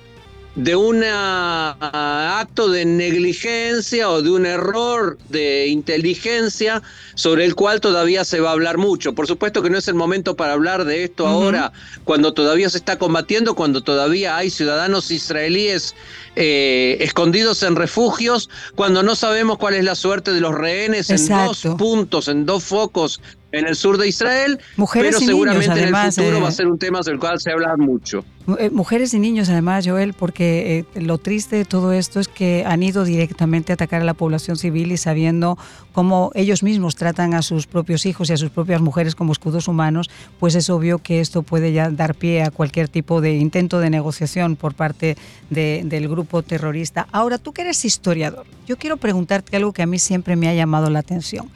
de 0.57 0.75
un 0.75 1.03
acto 1.05 2.69
de 2.71 2.85
negligencia 2.85 4.11
o 4.11 4.21
de 4.21 4.31
un 4.31 4.47
error 4.47 5.17
de 5.29 5.69
inteligencia 5.69 6.83
sobre 7.15 7.45
el 7.45 7.55
cual 7.55 7.81
todavía 7.81 8.25
se 8.25 8.41
va 8.41 8.51
a 8.51 8.53
hablar 8.53 8.77
mucho. 8.77 9.15
Por 9.15 9.27
supuesto 9.27 9.63
que 9.63 9.71
no 9.71 9.79
es 9.79 9.87
el 9.89 9.95
momento 9.95 10.37
para 10.37 10.55
hablar 10.55 10.85
de 10.85 11.05
esto 11.05 11.27
ahora, 11.27 11.73
cuando 12.05 12.33
todavía 12.35 12.69
se 12.69 12.79
está 12.79 12.99
combatiendo, 12.99 13.55
cuando 13.55 13.83
todavía 13.83 14.37
hay 14.37 14.51
ciudadanos 14.51 15.11
israelíes 15.11 15.95
eh, 16.37 16.97
escondidos 17.01 17.63
en 17.63 17.77
refugios, 17.77 18.51
cuando 18.75 19.03
no 19.03 19.15
sabemos 19.15 19.59
cuál 19.59 19.75
es 19.75 19.85
la 19.85 19.95
suerte 19.95 20.33
de 20.33 20.41
los 20.41 20.55
rehenes 20.55 21.11
en 21.11 21.29
dos 21.29 21.67
puntos, 21.79 22.29
en 22.29 22.45
dos 22.45 22.65
focos 22.65 23.21
en 23.53 23.67
el 23.67 23.77
sur 23.77 23.99
de 23.99 24.09
Israel, 24.09 24.59
pero 24.93 25.19
seguramente 25.19 25.83
en 25.83 25.95
el 25.95 26.13
futuro 26.13 26.41
va 26.41 26.49
a 26.49 26.53
ser 26.53 26.67
un 26.69 26.79
tema 26.79 27.03
sobre 27.03 27.15
el 27.15 27.21
cual 27.21 27.41
se 27.41 27.51
habla 27.51 27.77
mucho. 27.77 28.25
Eh, 28.59 28.71
mujeres 28.71 29.13
y 29.13 29.19
niños, 29.19 29.51
además, 29.51 29.87
Joel, 29.87 30.15
porque 30.15 30.85
eh, 30.95 31.01
lo 31.01 31.19
triste 31.19 31.57
de 31.57 31.65
todo 31.65 31.93
esto 31.93 32.21
es 32.21 32.27
que 32.27 32.65
han 32.67 32.83
ido 32.83 33.05
directamente 33.05 33.73
a 33.73 33.75
atacar 33.75 34.01
a 34.01 34.05
la 34.05 34.15
población 34.15 34.57
civil 34.57 34.93
y 34.93 34.97
sabiendo 34.97 35.59
cómo 35.93 36.31
ellos 36.35 36.63
mismos 36.63 36.97
tratan 36.97 37.35
a 37.35 37.43
sus 37.43 37.67
propios 37.67 38.07
hijos 38.07 38.31
y 38.31 38.33
a 38.33 38.37
sus 38.39 38.51
propias 38.51 38.81
mujeres 38.81 39.15
como 39.15 39.33
escudos 39.33 39.69
humanos, 39.69 40.09
pues 40.39 40.55
es 40.55 40.71
obvio 40.71 40.99
que 40.99 41.21
esto 41.21 41.43
puede 41.43 41.73
ya 41.73 41.91
dar 41.91 42.15
pie 42.15 42.43
a 42.43 42.51
cualquier 42.51 42.89
tipo 42.89 43.21
de 43.21 43.37
intento 43.37 43.79
de 43.79 43.91
negociación 43.91 44.57
por 44.57 44.75
parte 44.75 45.17
del 45.51 46.09
grupo 46.09 46.43
terrorista. 46.43 47.07
Ahora, 47.13 47.39
tú 47.39 47.53
que 47.53 47.63
eres 47.63 47.85
historiador, 47.85 48.47
yo 48.67 48.79
quiero 48.79 48.97
preguntarte 48.97 49.57
algo 49.57 49.73
que 49.73 49.83
a 49.83 49.87
mí 49.87 49.99
siempre 49.99 50.37
me 50.37 50.49
ha 50.49 50.55
llamado 50.55 50.89
la 50.91 51.01
atención. 51.01 51.51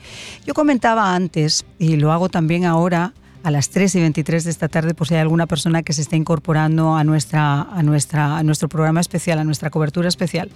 Yo 0.46 0.52
comentaba 0.52 1.14
antes, 1.14 1.64
y 1.78 1.96
lo 1.96 2.12
hago 2.12 2.28
también 2.28 2.64
ahora, 2.64 3.14
a 3.44 3.50
las 3.50 3.68
3 3.68 3.94
y 3.94 4.00
23 4.00 4.44
de 4.44 4.50
esta 4.50 4.68
tarde, 4.68 4.94
pues 4.94 5.08
si 5.08 5.14
hay 5.14 5.20
alguna 5.20 5.46
persona 5.46 5.82
que 5.82 5.92
se 5.92 6.00
esté 6.00 6.16
incorporando 6.16 6.96
a, 6.96 7.04
nuestra, 7.04 7.60
a, 7.60 7.82
nuestra, 7.82 8.38
a 8.38 8.42
nuestro 8.42 8.70
programa 8.70 9.00
especial, 9.00 9.38
a 9.38 9.44
nuestra 9.44 9.68
cobertura 9.68 10.08
especial, 10.08 10.50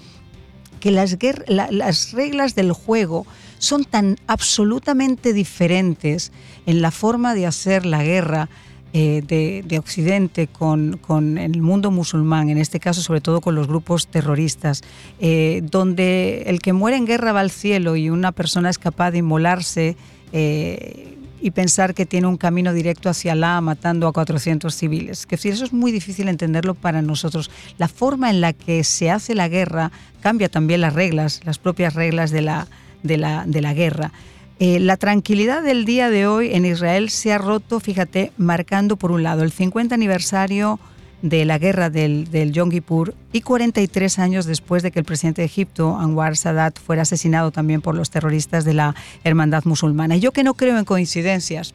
que 0.81 0.91
las, 0.91 1.17
las 1.49 2.13
reglas 2.13 2.55
del 2.55 2.73
juego 2.73 3.27
son 3.59 3.85
tan 3.85 4.17
absolutamente 4.27 5.35
diferentes 5.35 6.33
en 6.65 6.81
la 6.81 6.91
forma 6.91 7.35
de 7.35 7.47
hacer 7.47 7.85
la 7.85 8.03
guerra 8.03 8.49
eh, 8.95 9.23
de, 9.67 9.79
Occidente 9.79 10.47
con, 10.47 10.97
con, 10.97 11.37
el 11.37 11.61
mundo 11.61 11.91
musulmán, 11.91 12.49
en 12.49 12.57
este 12.57 12.81
caso 12.81 13.03
sobre 13.03 13.21
todo 13.21 13.43
con 13.43 13.55
los 13.55 13.69
grupos 13.69 14.07
terroristas, 14.07 14.83
eh, 15.21 15.61
donde 15.63 16.45
el 16.47 16.61
que 16.61 16.73
muere 16.73 16.97
en 16.97 17.05
guerra 17.05 17.33
va 17.33 17.41
al 17.41 17.51
cielo 17.51 17.97
y 17.97 18.09
una 18.09 18.33
persona 18.33 18.71
es 18.71 18.79
capaz 18.79 19.11
de 19.11 19.19
inmolarse. 19.19 19.95
Eh, 20.33 21.18
y 21.41 21.53
pensar 21.53 21.95
que 21.95 22.07
tiene 22.07 22.27
un 22.27 22.37
camino 22.37 22.73
directo 22.73 23.09
hacia 23.09 23.33
Alá 23.33 23.61
matando 23.61 24.09
a 24.09 24.13
400 24.13 24.75
civiles. 24.75 25.27
Que 25.27 25.37
eso 25.37 25.65
es 25.65 25.73
muy 25.73 25.93
difícil 25.93 26.29
entenderlo 26.29 26.75
para 26.75 27.03
nosotros. 27.03 27.51
La 27.79 27.89
forma 27.89 28.31
en 28.31 28.41
la 28.41 28.53
que 28.53 28.85
se 28.85 29.11
hace 29.11 29.35
la 29.35 29.49
guerra 29.49 29.91
cambia 30.21 30.49
también 30.49 30.81
las 30.81 30.95
reglas, 30.95 31.41
las 31.45 31.59
propias 31.59 31.95
reglas 31.95 32.31
de 32.31 32.43
la, 32.43 32.67
de 33.03 33.17
la, 33.17 33.45
de 33.47 33.61
la 33.61 33.75
guerra. 33.75 34.13
Eh, 34.61 34.81
la 34.81 34.97
tranquilidad 34.97 35.63
del 35.63 35.85
día 35.85 36.11
de 36.11 36.27
hoy 36.27 36.53
en 36.53 36.65
Israel 36.65 37.11
se 37.11 37.33
ha 37.33 37.39
roto, 37.39 37.79
fíjate, 37.79 38.33
marcando 38.37 38.97
por 38.97 39.13
un 39.13 39.23
lado 39.23 39.45
el 39.45 39.53
50 39.53 39.95
aniversario 39.95 40.81
de 41.23 41.45
la 41.45 41.59
guerra 41.59 41.91
del, 41.91 42.31
del 42.31 42.53
Yom 42.53 42.71
Kippur 42.71 43.15
y 43.33 43.41
43 43.41 44.19
años 44.19 44.47
después 44.47 44.83
de 44.83 44.91
que 44.91 44.99
el 44.99 45.05
presidente 45.05 45.43
de 45.43 45.47
Egipto, 45.47 45.97
Anwar 45.99 46.37
Sadat, 46.37 46.79
fuera 46.79 47.03
asesinado 47.03 47.51
también 47.51 47.81
por 47.81 47.95
los 47.95 48.11
terroristas 48.11 48.65
de 48.65 48.75
la 48.75 48.95
Hermandad 49.25 49.65
Musulmana. 49.65 50.17
Y 50.17 50.21
yo 50.21 50.33
que 50.33 50.45
no 50.45 50.55
creo 50.55 50.79
en 50.79 50.85
coincidencias 50.85 51.75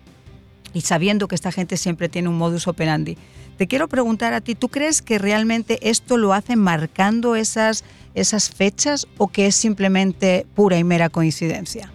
y 0.73 0.81
sabiendo 0.81 1.27
que 1.27 1.35
esta 1.35 1.51
gente 1.51 1.77
siempre 1.77 2.09
tiene 2.09 2.29
un 2.29 2.37
modus 2.37 2.67
operandi, 2.67 3.17
te 3.57 3.67
quiero 3.67 3.87
preguntar 3.87 4.33
a 4.33 4.41
ti, 4.41 4.55
¿tú 4.55 4.69
crees 4.69 5.01
que 5.01 5.19
realmente 5.19 5.89
esto 5.89 6.17
lo 6.17 6.33
hacen 6.33 6.59
marcando 6.59 7.35
esas, 7.35 7.83
esas 8.15 8.49
fechas 8.49 9.07
o 9.17 9.27
que 9.27 9.45
es 9.45 9.55
simplemente 9.55 10.47
pura 10.55 10.77
y 10.77 10.83
mera 10.83 11.09
coincidencia? 11.09 11.91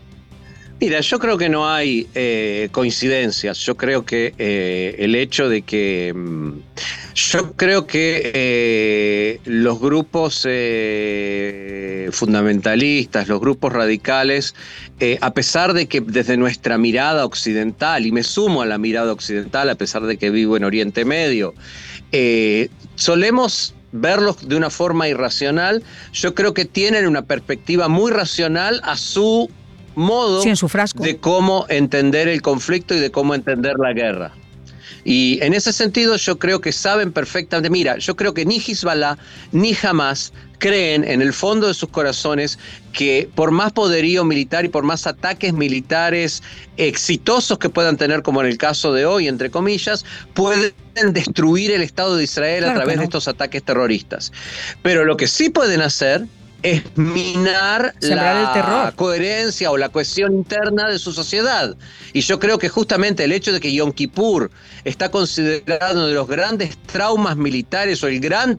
Mira, 0.80 1.00
yo 1.00 1.18
creo 1.18 1.36
que 1.36 1.48
no 1.48 1.68
hay 1.68 2.06
eh, 2.14 2.68
coincidencias. 2.70 3.58
Yo 3.58 3.76
creo 3.76 4.04
que 4.04 4.32
eh, 4.38 4.94
el 4.98 5.16
hecho 5.16 5.48
de 5.48 5.62
que. 5.62 6.12
Mm, 6.14 6.52
yo 7.16 7.52
creo 7.54 7.84
que 7.84 8.30
eh, 8.32 9.40
los 9.44 9.80
grupos 9.80 10.46
fundamentalistas, 12.12 13.26
los 13.26 13.40
grupos 13.40 13.72
radicales, 13.72 14.54
a 15.20 15.34
pesar 15.34 15.72
de 15.72 15.88
que 15.88 16.00
desde 16.00 16.36
nuestra 16.36 16.78
mirada 16.78 17.24
occidental, 17.24 18.06
y 18.06 18.12
me 18.12 18.22
sumo 18.22 18.62
a 18.62 18.66
la 18.66 18.78
mirada 18.78 19.12
occidental, 19.12 19.68
a 19.68 19.74
pesar 19.74 20.02
de 20.02 20.16
que 20.16 20.30
vivo 20.30 20.56
en 20.56 20.62
Oriente 20.62 21.04
Medio, 21.04 21.54
solemos 22.94 23.74
verlos 23.90 24.48
de 24.48 24.54
una 24.54 24.70
forma 24.70 25.08
irracional, 25.08 25.82
yo 26.12 26.36
creo 26.36 26.54
que 26.54 26.66
tienen 26.66 27.08
una 27.08 27.22
perspectiva 27.22 27.88
muy 27.88 28.12
racional 28.12 28.80
a 28.84 28.96
su 28.96 29.50
modo 29.98 30.42
de 30.42 31.16
cómo 31.18 31.66
entender 31.68 32.28
el 32.28 32.40
conflicto 32.40 32.94
y 32.94 33.00
de 33.00 33.11
cómo 33.11 33.34
entender 33.34 33.74
la 33.78 33.92
guerra. 33.92 34.32
Y 35.04 35.38
en 35.42 35.54
ese 35.54 35.72
sentido 35.72 36.16
yo 36.16 36.38
creo 36.38 36.61
que 36.61 36.72
saben 36.72 37.12
perfectamente, 37.12 37.70
mira, 37.70 37.98
yo 37.98 38.14
creo 38.14 38.34
que 38.34 38.44
ni 38.44 38.58
Hezbollah 38.58 39.16
ni 39.52 39.76
Hamas 39.82 40.32
creen 40.58 41.04
en 41.04 41.22
el 41.22 41.32
fondo 41.32 41.68
de 41.68 41.74
sus 41.74 41.88
corazones 41.88 42.58
que 42.92 43.28
por 43.34 43.50
más 43.50 43.72
poderío 43.72 44.24
militar 44.24 44.64
y 44.64 44.68
por 44.68 44.84
más 44.84 45.06
ataques 45.06 45.52
militares 45.52 46.42
exitosos 46.76 47.58
que 47.58 47.70
puedan 47.70 47.96
tener, 47.96 48.22
como 48.22 48.40
en 48.40 48.48
el 48.48 48.58
caso 48.58 48.92
de 48.92 49.06
hoy, 49.06 49.28
entre 49.28 49.50
comillas, 49.50 50.04
pueden 50.34 50.72
destruir 51.12 51.70
el 51.70 51.82
Estado 51.82 52.16
de 52.16 52.24
Israel 52.24 52.64
a 52.64 52.74
través 52.74 52.98
de 52.98 53.04
estos 53.04 53.28
ataques 53.28 53.62
terroristas. 53.62 54.32
Pero 54.82 55.04
lo 55.04 55.16
que 55.16 55.28
sí 55.28 55.48
pueden 55.48 55.80
hacer 55.80 56.26
es 56.62 56.82
minar 56.96 57.94
la 58.00 58.92
coherencia 58.96 59.70
o 59.70 59.76
la 59.76 59.88
cohesión 59.88 60.34
interna 60.34 60.88
de 60.88 60.98
su 60.98 61.12
sociedad. 61.12 61.76
Y 62.12 62.20
yo 62.20 62.38
creo 62.38 62.58
que 62.58 62.68
justamente 62.68 63.24
el 63.24 63.32
hecho 63.32 63.52
de 63.52 63.60
que 63.60 63.72
Yom 63.72 63.92
Kippur 63.92 64.50
está 64.84 65.10
considerado 65.10 65.94
uno 65.94 66.06
de 66.06 66.14
los 66.14 66.26
grandes 66.26 66.76
traumas 66.78 67.36
militares 67.36 68.02
o 68.02 68.08
el 68.08 68.20
gran 68.20 68.58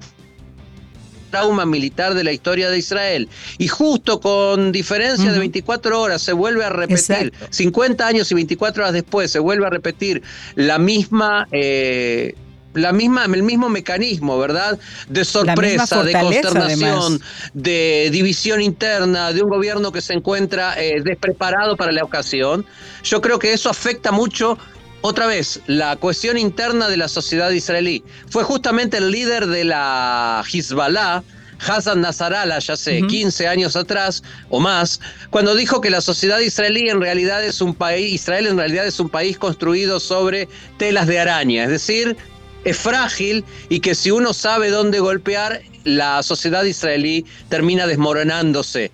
trauma 1.30 1.66
militar 1.66 2.14
de 2.14 2.24
la 2.24 2.32
historia 2.32 2.70
de 2.70 2.80
Israel. 2.80 3.30
Y 3.58 3.68
justo 3.68 4.20
con 4.20 4.72
diferencia 4.72 5.32
de 5.32 5.40
24 5.40 6.02
horas 6.02 6.22
se 6.22 6.34
vuelve 6.34 6.66
a 6.66 6.70
repetir, 6.70 7.34
50 7.50 8.08
años 8.08 8.32
y 8.32 8.36
24 8.36 8.84
horas 8.84 8.94
después 8.94 9.32
se 9.32 9.40
vuelve 9.40 9.66
a 9.66 9.70
repetir 9.70 10.22
la 10.56 10.80
misma... 10.80 11.48
Eh, 11.52 12.36
la 12.74 12.92
misma, 12.92 13.26
el 13.26 13.44
mismo 13.44 13.70
mecanismo, 13.70 14.38
¿verdad? 14.38 14.78
De 15.08 15.26
sorpresa, 15.26 16.04
de 16.04 16.14
consternación, 16.14 17.22
de 17.54 18.10
división 18.12 18.62
interna, 18.62 19.34
de 19.34 19.42
un 19.42 19.50
gobierno 19.50 19.92
que 19.92 20.02
se 20.02 20.14
encuentra 20.14 20.80
eh, 20.82 21.02
despreparado 21.04 21.76
para 21.76 21.92
la 21.92 22.04
ocasión. 22.04 22.66
Yo 23.04 23.22
creo 23.22 23.40
que 23.40 23.54
eso 23.54 23.70
afecta 23.70 24.12
mucho 24.12 24.58
otra 25.02 25.28
vez, 25.28 25.62
la 25.68 25.96
cohesión 25.96 26.38
interna 26.38 26.90
de 26.90 26.98
la 26.98 27.08
sociedad 27.08 27.50
israelí. 27.52 28.04
Fue 28.30 28.44
justamente 28.44 28.98
el 28.98 29.12
líder 29.12 29.48
de 29.48 29.64
la 29.64 30.44
Hezbollah, 30.52 31.24
Hassan 31.66 32.02
Nasrallah, 32.02 32.60
ya 32.60 32.74
hace 32.74 33.02
15 33.02 33.48
años 33.48 33.76
atrás 33.76 34.24
o 34.50 34.60
más, 34.60 35.00
cuando 35.30 35.56
dijo 35.56 35.82
que 35.82 35.90
la 35.90 36.02
sociedad 36.02 36.40
israelí 36.40 36.90
en 36.90 37.02
realidad 37.02 37.44
es 37.44 37.62
un 37.62 37.74
país, 37.74 38.14
Israel 38.14 38.48
en 38.48 38.58
realidad 38.58 38.88
es 38.88 39.00
un 39.00 39.10
país 39.10 39.38
construido 39.38 40.00
sobre 40.00 40.48
telas 40.78 41.08
de 41.08 41.20
araña, 41.20 41.64
es 41.64 41.70
decir, 41.70 42.18
es 42.64 42.78
frágil 42.78 43.46
y 43.70 43.80
que 43.80 43.96
si 43.96 44.12
uno 44.12 44.34
sabe 44.34 44.70
dónde 44.70 45.00
golpear, 45.00 45.62
la 45.84 46.22
sociedad 46.24 46.64
israelí 46.64 47.26
termina 47.50 47.88
desmoronándose. 47.88 48.92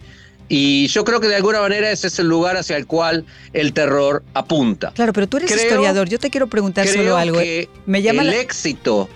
Y 0.48 0.88
yo 0.88 1.04
creo 1.04 1.20
que 1.20 1.28
de 1.28 1.36
alguna 1.36 1.60
manera 1.60 1.90
ese 1.90 2.08
es 2.08 2.20
el 2.20 2.28
lugar 2.28 2.56
hacia 2.56 2.78
el 2.78 2.86
cual 2.86 3.26
el 3.54 3.74
terror 3.74 4.24
apunta. 4.36 4.92
Claro, 4.92 5.12
pero 5.12 5.28
tú 5.28 5.38
eres 5.38 5.52
historiador. 5.52 6.08
Yo 6.08 6.20
te 6.20 6.30
quiero 6.30 6.48
preguntar 6.48 6.88
solo 6.88 7.18
algo. 7.18 7.40
¿eh? 7.40 7.68
Me 7.88 8.02
llama 8.02 8.22
el 8.22 8.34
éxito 8.34 9.10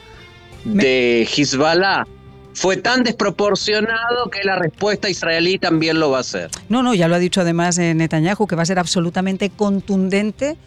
de 0.65 1.27
Hezbollah 1.31 2.05
fue 2.59 2.75
tan 2.75 3.03
desproporcionado 3.03 4.29
que 4.29 4.43
la 4.43 4.57
respuesta 4.57 5.09
israelí 5.09 5.57
también 5.57 5.97
lo 5.97 6.11
va 6.11 6.17
a 6.17 6.21
hacer. 6.21 6.49
No, 6.67 6.83
no, 6.83 6.93
ya 6.93 7.07
lo 7.07 7.15
ha 7.15 7.19
dicho 7.19 7.39
además 7.39 7.77
eh, 7.77 7.93
Netanyahu, 7.93 8.47
que 8.47 8.55
va 8.57 8.63
a 8.63 8.65
ser 8.65 8.79
absolutamente 8.79 9.49
contundente 9.49 10.57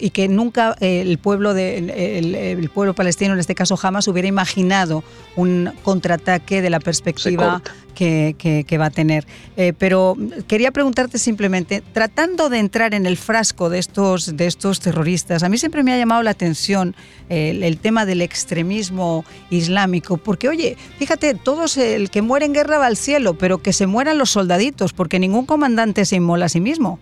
y 0.00 0.10
que 0.10 0.28
nunca 0.28 0.76
eh, 0.80 1.00
el 1.00 1.18
pueblo 1.18 1.54
de 1.54 1.78
el, 2.18 2.70
pueblo 2.70 2.94
palestino, 2.94 3.34
en 3.34 3.40
este 3.40 3.54
caso 3.54 3.76
jamás 3.76 4.08
hubiera 4.08 4.28
imaginado 4.28 5.04
un 5.36 5.72
contraataque 5.82 6.60
de 6.60 6.70
la 6.70 6.80
perspectiva 6.80 7.62
que, 7.94 8.64
que, 8.66 8.78
va 8.78 8.86
a 8.86 8.90
tener. 8.90 9.26
Eh, 9.56 9.72
pero 9.76 10.16
quería 10.48 10.70
preguntarte 10.70 11.18
simplemente, 11.18 11.82
tratando 11.92 12.48
de 12.48 12.58
entrar 12.58 12.94
en 12.94 13.06
el 13.06 13.16
frasco 13.16 13.68
de 13.68 13.78
estos, 13.78 14.36
de 14.36 14.46
estos 14.46 14.80
terroristas, 14.80 15.42
a 15.42 15.48
mí 15.48 15.58
siempre 15.58 15.82
me 15.82 15.92
ha 15.92 15.98
llamado 15.98 16.22
la 16.22 16.30
atención 16.30 16.96
el, 17.28 17.78
tema 17.78 18.06
del 18.06 18.22
extremismo 18.22 19.24
islámico, 19.50 20.16
porque 20.16 20.48
oye, 20.48 20.76
fíjate, 20.98 21.34
todos 21.34 21.76
el 21.76 22.10
que 22.10 22.22
muere 22.22 22.46
en 22.46 22.54
guerra 22.54 22.78
va 22.78 22.86
al 22.86 22.96
cielo, 22.96 23.34
pero 23.34 23.58
que 23.58 23.72
se 23.72 23.86
mueran 23.86 24.18
los 24.18 24.30
soldaditos, 24.30 24.92
porque 24.92 25.18
ningún 25.18 25.46
comandante 25.46 26.04
se 26.04 26.16
inmola 26.16 26.46
a 26.46 26.48
sí 26.48 26.60
mismo. 26.60 26.98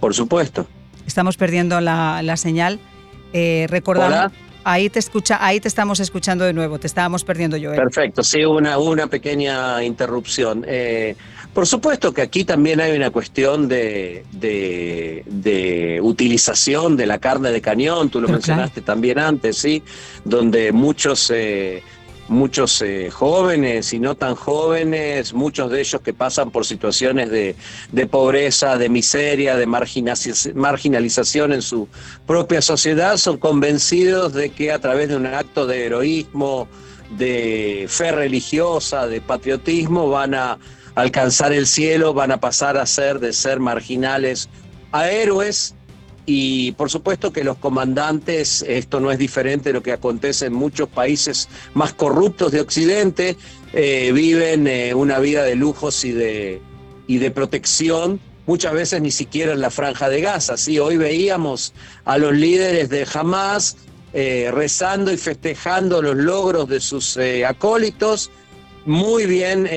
Por 0.00 0.14
supuesto. 0.14 0.66
Estamos 1.06 1.36
perdiendo 1.36 1.80
la, 1.80 2.36
señal. 2.36 2.78
Eh, 3.32 3.66
recordamos. 3.68 4.32
Ahí 4.64 4.88
te 4.88 5.00
escucha, 5.00 5.44
ahí 5.44 5.58
te 5.58 5.66
estamos 5.66 5.98
escuchando 5.98 6.44
de 6.44 6.52
nuevo. 6.52 6.78
Te 6.78 6.86
estábamos 6.86 7.24
perdiendo 7.24 7.56
yo. 7.56 7.72
Perfecto, 7.72 8.22
sí, 8.22 8.44
una, 8.44 8.78
una 8.78 9.08
pequeña 9.08 9.82
interrupción. 9.82 10.64
Eh, 10.68 11.16
por 11.52 11.66
supuesto 11.66 12.14
que 12.14 12.22
aquí 12.22 12.44
también 12.44 12.80
hay 12.80 12.96
una 12.96 13.10
cuestión 13.10 13.68
de, 13.68 14.24
de, 14.32 16.00
utilización 16.02 16.96
de 16.96 17.06
la 17.06 17.18
carne 17.18 17.50
de 17.50 17.60
cañón, 17.60 18.08
tú 18.08 18.20
lo 18.20 18.28
mencionaste 18.28 18.80
también 18.80 19.18
antes, 19.18 19.58
¿sí? 19.58 19.82
Donde 20.24 20.72
muchos 20.72 21.30
eh, 21.34 21.82
muchos 22.32 22.82
eh, 22.82 23.10
jóvenes 23.10 23.92
y 23.92 24.00
no 24.00 24.14
tan 24.16 24.34
jóvenes, 24.34 25.32
muchos 25.32 25.70
de 25.70 25.80
ellos 25.80 26.00
que 26.00 26.12
pasan 26.12 26.50
por 26.50 26.66
situaciones 26.66 27.30
de, 27.30 28.06
pobreza, 28.06 28.76
de 28.76 28.88
miseria, 28.88 29.56
de 29.56 29.66
marginalización 29.66 31.52
en 31.52 31.62
su 31.62 31.88
propia 32.26 32.60
sociedad, 32.62 33.16
son 33.16 33.38
convencidos 33.38 34.32
de 34.32 34.50
que 34.50 34.72
a 34.72 34.80
través 34.80 35.08
de 35.08 35.16
un 35.16 35.26
acto 35.26 35.66
de 35.66 35.86
heroísmo, 35.86 36.68
de 37.18 37.86
fe 37.88 38.10
religiosa, 38.12 39.06
de 39.06 39.20
patriotismo, 39.20 40.08
van 40.08 40.34
a 40.34 40.58
alcanzar 40.94 41.52
el 41.52 41.66
cielo, 41.66 42.14
van 42.14 42.32
a 42.32 42.40
pasar 42.40 42.76
a 42.76 42.86
ser 42.86 43.20
de 43.20 43.32
ser 43.32 43.60
marginales 43.60 44.48
a 44.92 45.10
héroes 45.10 45.74
y 46.24 46.72
por 46.72 46.90
supuesto 46.90 47.32
que 47.32 47.42
los 47.42 47.56
comandantes, 47.58 48.64
esto 48.68 49.00
no 49.00 49.10
es 49.10 49.18
diferente 49.18 49.70
de 49.70 49.72
lo 49.74 49.82
que 49.82 49.92
acontece 49.92 50.46
en 50.46 50.52
muchos 50.52 50.88
países 50.88 51.48
más 51.74 51.94
corruptos 51.94 52.52
de 52.52 52.60
Occidente, 52.60 53.36
eh, 53.72 54.12
viven 54.14 54.66
eh, 54.66 54.94
una 54.94 55.18
vida 55.18 55.42
de 55.42 55.56
lujos 55.56 56.04
y 56.04 56.12
de, 56.12 56.60
y 57.08 57.18
de 57.18 57.30
protección, 57.32 58.20
muchas 58.46 58.72
veces 58.72 59.00
ni 59.00 59.10
siquiera 59.10 59.52
en 59.52 59.60
la 59.60 59.70
franja 59.70 60.08
de 60.08 60.20
Gaza. 60.20 60.56
¿sí? 60.56 60.78
Hoy 60.78 60.96
veíamos 60.96 61.72
a 62.04 62.18
los 62.18 62.32
líderes 62.34 62.88
de 62.88 63.06
Hamas 63.12 63.76
eh, 64.12 64.50
rezando 64.52 65.12
y 65.12 65.16
festejando 65.16 66.02
los 66.02 66.16
logros 66.16 66.68
de 66.68 66.80
sus 66.80 67.18
acólitos, 67.46 68.30
muy 68.84 69.26
bien, 69.26 69.68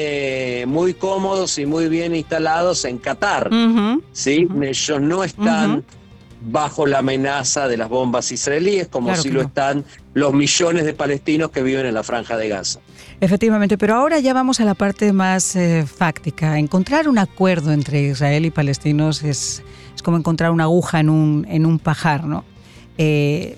muy 0.68 0.96
cómodos 0.96 1.60
y 1.60 1.68
muy 1.68 1.90
bien 1.90 2.16
instalados 2.16 2.86
en 2.86 2.98
Qatar. 2.98 3.52
¿sí? 4.14 4.48
Ellos 4.62 5.00
no 5.00 5.24
están 5.24 5.86
bajo 6.46 6.86
la 6.86 7.00
amenaza 7.00 7.68
de 7.68 7.78
las 7.78 7.90
bombas 7.90 8.32
israelíes, 8.32 8.88
como 8.88 9.16
si 9.16 9.30
lo 9.30 9.42
están 9.42 9.84
los 10.14 10.34
millones 10.34 10.86
de 10.86 10.94
palestinos 10.94 11.52
que 11.52 11.64
viven 11.64 11.86
en 11.86 11.94
la 11.94 12.04
franja 12.04 12.38
de 12.38 12.50
Gaza. 12.50 12.80
Efectivamente, 13.20 13.78
pero 13.78 13.96
ahora 13.96 14.20
ya 14.20 14.34
vamos 14.34 14.60
a 14.60 14.66
la 14.66 14.76
parte 14.76 15.12
más 15.12 15.56
eh, 15.56 15.86
fáctica. 15.86 16.60
Encontrar 16.60 17.08
un 17.08 17.18
acuerdo 17.18 17.72
entre 17.72 18.02
Israel 18.02 18.46
y 18.46 18.52
palestinos 18.52 19.24
es, 19.24 19.64
es 19.96 20.02
como 20.04 20.18
encontrar 20.18 20.52
una 20.52 20.66
aguja 20.66 21.00
en 21.00 21.10
un, 21.10 21.48
en 21.50 21.66
un 21.66 21.80
pajar, 21.80 22.26
¿no? 22.26 22.46
Eh, 22.98 23.58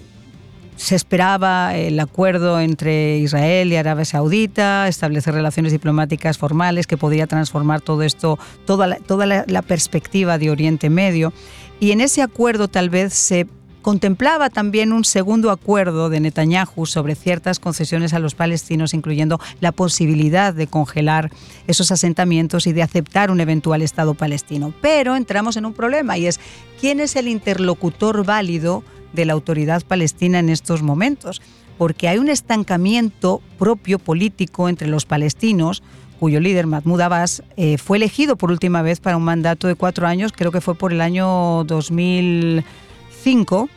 se 0.77 0.95
esperaba 0.95 1.75
el 1.75 1.99
acuerdo 1.99 2.59
entre 2.61 3.17
Israel 3.17 3.71
y 3.73 3.75
Arabia 3.75 4.05
Saudita, 4.05 4.87
establecer 4.87 5.33
relaciones 5.33 5.73
diplomáticas 5.73 6.37
formales 6.37 6.87
que 6.87 6.97
podría 6.97 7.27
transformar 7.27 7.81
todo 7.81 8.03
esto, 8.03 8.39
toda 8.65 8.95
toda 8.95 9.25
la 9.25 9.61
perspectiva 9.63 10.37
de 10.37 10.51
Oriente 10.51 10.89
Medio. 10.89 11.33
Y 11.79 11.91
en 11.91 12.01
ese 12.01 12.21
acuerdo 12.21 12.67
tal 12.67 12.89
vez 12.89 13.13
se 13.13 13.47
contemplaba 13.87 14.49
también 14.49 14.91
un 14.91 15.05
segundo 15.05 15.49
acuerdo 15.49 16.09
de 16.09 16.19
Netanyahu 16.19 16.85
sobre 16.85 17.15
ciertas 17.15 17.57
concesiones 17.57 18.13
a 18.13 18.19
los 18.19 18.35
palestinos, 18.35 18.93
incluyendo 18.93 19.39
la 19.61 19.71
posibilidad 19.71 20.53
de 20.53 20.67
congelar 20.67 21.31
esos 21.67 21.89
asentamientos 21.91 22.67
y 22.67 22.73
de 22.73 22.83
aceptar 22.83 23.31
un 23.31 23.39
eventual 23.39 23.81
Estado 23.81 24.13
palestino. 24.13 24.73
Pero 24.81 25.15
entramos 25.15 25.55
en 25.55 25.65
un 25.65 25.73
problema 25.73 26.17
y 26.17 26.27
es 26.27 26.39
quién 26.81 26.99
es 26.99 27.15
el 27.15 27.29
interlocutor 27.29 28.25
válido 28.25 28.83
de 29.13 29.25
la 29.25 29.33
autoridad 29.33 29.83
palestina 29.83 30.39
en 30.39 30.49
estos 30.49 30.83
momentos, 30.83 31.41
porque 31.77 32.07
hay 32.07 32.17
un 32.17 32.29
estancamiento 32.29 33.41
propio 33.57 33.99
político 33.99 34.69
entre 34.69 34.87
los 34.87 35.05
palestinos 35.05 35.83
cuyo 36.19 36.39
líder, 36.39 36.67
Mahmoud 36.67 37.01
Abbas, 37.01 37.43
eh, 37.55 37.77
fue 37.77 37.97
elegido 37.97 38.35
por 38.35 38.51
última 38.51 38.81
vez 38.81 38.99
para 38.99 39.17
un 39.17 39.23
mandato 39.23 39.67
de 39.67 39.75
cuatro 39.75 40.07
años, 40.07 40.33
creo 40.35 40.51
que 40.51 40.61
fue 40.61 40.75
por 40.75 40.91
el 40.91 41.01
año 41.01 41.63
2005, 41.65 43.69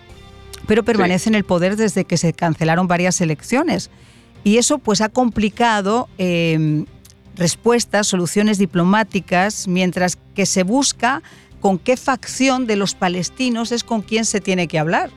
pero 0.67 0.85
permanece 0.85 1.29
en 1.29 1.35
el 1.35 1.45
poder 1.45 1.77
desde 1.77 2.05
que 2.05 2.17
se 2.17 2.33
cancelaron 2.33 2.89
varias 2.89 3.21
elecciones. 3.21 3.91
Y 4.43 4.57
eso 4.57 4.79
pues 4.79 5.03
ha 5.03 5.11
complicado 5.11 6.09
em, 6.17 6.87
respuestas, 7.37 8.07
soluciones 8.07 8.59
diplomáticas, 8.59 9.69
mientras 9.69 10.17
que 10.35 10.47
se 10.47 10.63
busca 10.63 11.23
con 11.61 11.79
qué 11.79 11.97
facción 11.97 12.67
de 12.67 12.77
los 12.77 12.95
palestinos 12.95 13.73
es 13.73 13.85
con 13.85 14.03
quien 14.03 14.25
se 14.25 14.41
tiene 14.41 14.67
que 14.67 14.79
hablar. 14.79 15.11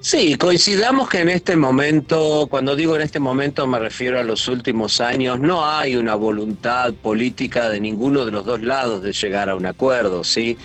Sí, 0.00 0.34
coincidamos 0.34 1.08
que 1.08 1.20
en 1.20 1.28
este 1.28 1.54
momento, 1.54 2.48
cuando 2.50 2.74
digo 2.74 2.96
en 2.96 3.02
este 3.02 3.20
momento 3.20 3.68
me 3.68 3.78
refiero 3.78 4.18
a 4.18 4.24
los 4.24 4.48
últimos 4.48 5.00
años, 5.00 5.38
no 5.38 5.64
hay 5.64 5.94
una 5.94 6.16
voluntad 6.16 6.92
política 6.92 7.68
de 7.70 7.78
ninguno 7.78 8.24
de 8.24 8.32
los 8.32 8.44
dos 8.44 8.62
lados 8.62 9.04
de 9.04 9.12
llegar 9.12 9.48
a 9.48 9.54
un 9.54 9.64
acuerdo, 9.64 10.24
¿sí? 10.24 10.58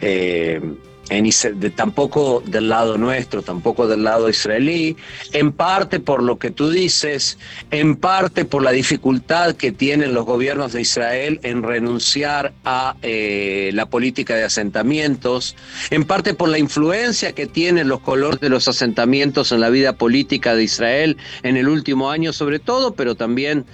Eh, 0.00 0.60
de, 1.08 1.70
tampoco 1.70 2.42
del 2.46 2.68
lado 2.68 2.98
nuestro, 2.98 3.42
tampoco 3.42 3.86
del 3.86 4.04
lado 4.04 4.28
israelí, 4.28 4.96
en 5.32 5.52
parte 5.52 6.00
por 6.00 6.22
lo 6.22 6.38
que 6.38 6.50
tú 6.50 6.70
dices, 6.70 7.38
en 7.70 7.96
parte 7.96 8.44
por 8.44 8.62
la 8.62 8.72
dificultad 8.72 9.54
que 9.54 9.72
tienen 9.72 10.14
los 10.14 10.24
gobiernos 10.24 10.72
de 10.72 10.80
Israel 10.80 11.40
en 11.42 11.62
renunciar 11.62 12.52
a 12.64 12.96
eh, 13.02 13.70
la 13.74 13.86
política 13.86 14.34
de 14.34 14.44
asentamientos, 14.44 15.56
en 15.90 16.04
parte 16.04 16.34
por 16.34 16.48
la 16.48 16.58
influencia 16.58 17.32
que 17.32 17.46
tienen 17.46 17.88
los 17.88 18.00
colores 18.00 18.40
de 18.40 18.48
los 18.48 18.68
asentamientos 18.68 19.52
en 19.52 19.60
la 19.60 19.70
vida 19.70 19.94
política 19.94 20.54
de 20.54 20.64
Israel 20.64 21.16
en 21.42 21.56
el 21.56 21.68
último 21.68 22.10
año 22.10 22.32
sobre 22.32 22.58
todo, 22.58 22.94
pero 22.94 23.14
también 23.14 23.64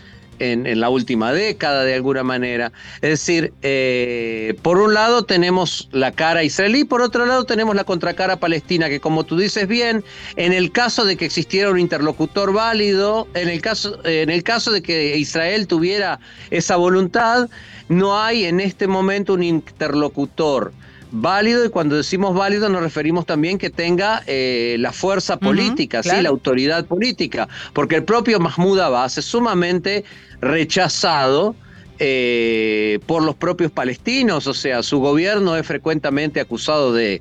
en, 0.41 0.81
la 0.81 0.89
última 0.89 1.33
década 1.33 1.85
de 1.85 1.95
alguna 1.95 2.23
manera. 2.23 2.73
Es 2.97 3.11
decir, 3.11 3.53
eh, 3.63 4.55
por 4.63 4.79
un 4.79 4.95
lado 4.95 5.25
tenemos 5.25 5.89
la 5.93 6.13
cara 6.13 6.43
israelí, 6.43 6.85
por 6.85 7.03
otro 7.03 7.27
lado 7.27 7.45
tenemos 7.45 7.75
la 7.75 7.85
contracara 7.85 8.41
palestina, 8.41 8.89
que 8.89 9.01
como 9.01 9.25
tú 9.25 9.37
dices 9.37 9.69
bien, 9.69 10.03
en 10.37 10.53
el 10.53 10.73
caso 10.73 11.05
de 11.05 11.17
que 11.17 11.27
existiera 11.27 11.71
un 11.71 11.79
interlocutor 11.79 12.53
válido, 12.53 13.29
en 13.35 13.49
el 13.49 13.61
caso, 13.61 14.01
en 14.05 14.31
el 14.31 14.43
caso 14.43 14.73
de 14.73 14.83
que 14.83 15.17
Israel 15.17 15.67
tuviera 15.67 16.19
esa 16.51 16.77
voluntad, 16.77 17.49
no 17.89 18.19
hay 18.19 18.45
en 18.45 18.61
este 18.61 18.87
momento 18.87 19.35
un 19.35 19.43
interlocutor 19.43 20.73
válido 21.11 21.65
y 21.65 21.69
cuando 21.69 21.97
decimos 21.97 22.35
válido 22.35 22.69
nos 22.69 22.83
referimos 22.83 23.27
también 23.27 23.59
que 23.59 23.71
tenga 23.71 24.23
eh, 24.27 24.77
la 24.79 24.93
fuerza 24.93 25.39
política, 25.39 26.01
la 26.05 26.29
autoridad 26.29 26.85
política, 26.87 27.49
porque 27.73 27.97
el 27.97 28.05
propio 28.05 28.39
Mahmoud 28.41 28.79
Abbas 28.81 29.19
es 29.19 29.25
sumamente 29.25 30.05
rechazado 30.41 31.55
eh, 32.03 32.99
por 33.07 33.23
los 33.23 33.35
propios 33.35 33.71
palestinos, 33.71 34.47
o 34.47 34.55
sea, 34.55 34.83
su 34.83 35.01
gobierno 35.01 35.55
es 35.57 35.67
frecuentemente 35.67 36.41
acusado 36.41 36.95
de, 36.95 37.21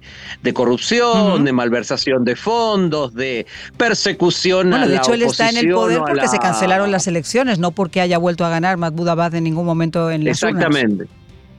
corrupción, 0.54 1.44
de 1.44 1.52
malversación 1.52 2.24
de 2.24 2.38
fondos, 2.38 3.14
de 3.14 3.46
persecución 3.76 4.70
bueno, 4.70 4.86
a 4.86 4.88
de 4.88 4.96
hecho, 4.96 5.14
él 5.14 5.24
está 5.24 5.50
en 5.50 5.58
el 5.58 5.74
poder 5.74 6.00
porque 6.00 6.30
se 6.30 6.38
cancelaron 6.38 6.92
las 6.92 7.08
elecciones, 7.08 7.60
no 7.60 7.72
porque 7.72 8.00
haya 8.00 8.18
vuelto 8.18 8.46
a 8.46 8.50
ganar 8.50 8.78
Mahmoud 8.78 9.10
Abbas 9.10 9.34
en 9.34 9.44
ningún 9.44 9.66
momento 9.66 10.10
en 10.12 10.24
las 10.24 10.42
Exactamente. 10.42 11.08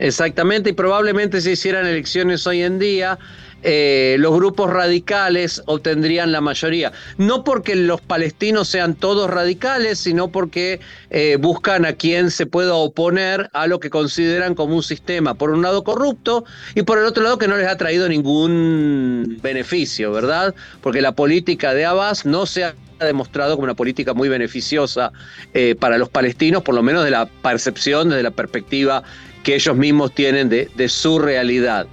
Exactamente, 0.00 0.70
y 0.70 0.72
probablemente 0.72 1.42
si 1.42 1.50
hicieran 1.50 1.86
elecciones 1.86 2.46
hoy 2.46 2.62
en 2.62 2.78
día, 2.78 3.18
eh, 3.62 4.16
los 4.18 4.34
grupos 4.34 4.70
radicales 4.70 5.62
obtendrían 5.66 6.32
la 6.32 6.40
mayoría. 6.40 6.92
No 7.18 7.44
porque 7.44 7.76
los 7.76 8.00
palestinos 8.00 8.68
sean 8.68 8.94
todos 8.94 9.28
radicales, 9.28 9.98
sino 9.98 10.32
porque 10.32 10.80
eh, 11.10 11.36
buscan 11.38 11.84
a 11.84 11.92
quien 11.92 12.30
se 12.30 12.46
pueda 12.46 12.72
oponer 12.72 13.50
a 13.52 13.66
lo 13.66 13.78
que 13.78 13.90
consideran 13.90 14.54
como 14.54 14.74
un 14.74 14.82
sistema, 14.82 15.34
por 15.34 15.50
un 15.50 15.60
lado 15.60 15.84
corrupto 15.84 16.46
y 16.74 16.80
por 16.82 16.96
el 16.96 17.04
otro 17.04 17.22
lado 17.22 17.36
que 17.36 17.46
no 17.46 17.58
les 17.58 17.68
ha 17.68 17.76
traído 17.76 18.08
ningún 18.08 19.38
beneficio, 19.42 20.12
¿verdad? 20.12 20.54
Porque 20.80 21.02
la 21.02 21.12
política 21.12 21.74
de 21.74 21.84
Abbas 21.84 22.24
no 22.24 22.46
se 22.46 22.64
ha 22.64 22.74
demostrado 22.98 23.56
como 23.56 23.64
una 23.64 23.74
política 23.74 24.14
muy 24.14 24.30
beneficiosa 24.30 25.12
eh, 25.52 25.74
para 25.78 25.98
los 25.98 26.08
palestinos, 26.08 26.62
por 26.62 26.74
lo 26.74 26.82
menos 26.82 27.04
de 27.04 27.10
la 27.10 27.26
percepción, 27.26 28.08
desde 28.08 28.22
la 28.22 28.30
perspectiva 28.30 29.02
que 29.42 29.55
ellos 29.55 29.76
mismos 29.76 30.14
tienen 30.14 30.48
de, 30.48 30.88
su 30.88 31.18
realidad. 31.18 31.87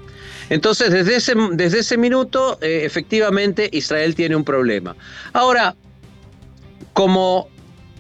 Entonces, 0.50 0.92
desde 0.92 1.18
ese, 1.18 1.34
desde 1.52 1.80
ese 1.80 1.98
minuto, 1.98 2.58
eh, 2.62 2.82
efectivamente, 2.86 3.70
Israel 3.74 4.16
tiene 4.16 4.36
un 4.36 4.44
problema. 4.44 4.96
Ahora, 5.34 5.76
como 6.94 7.50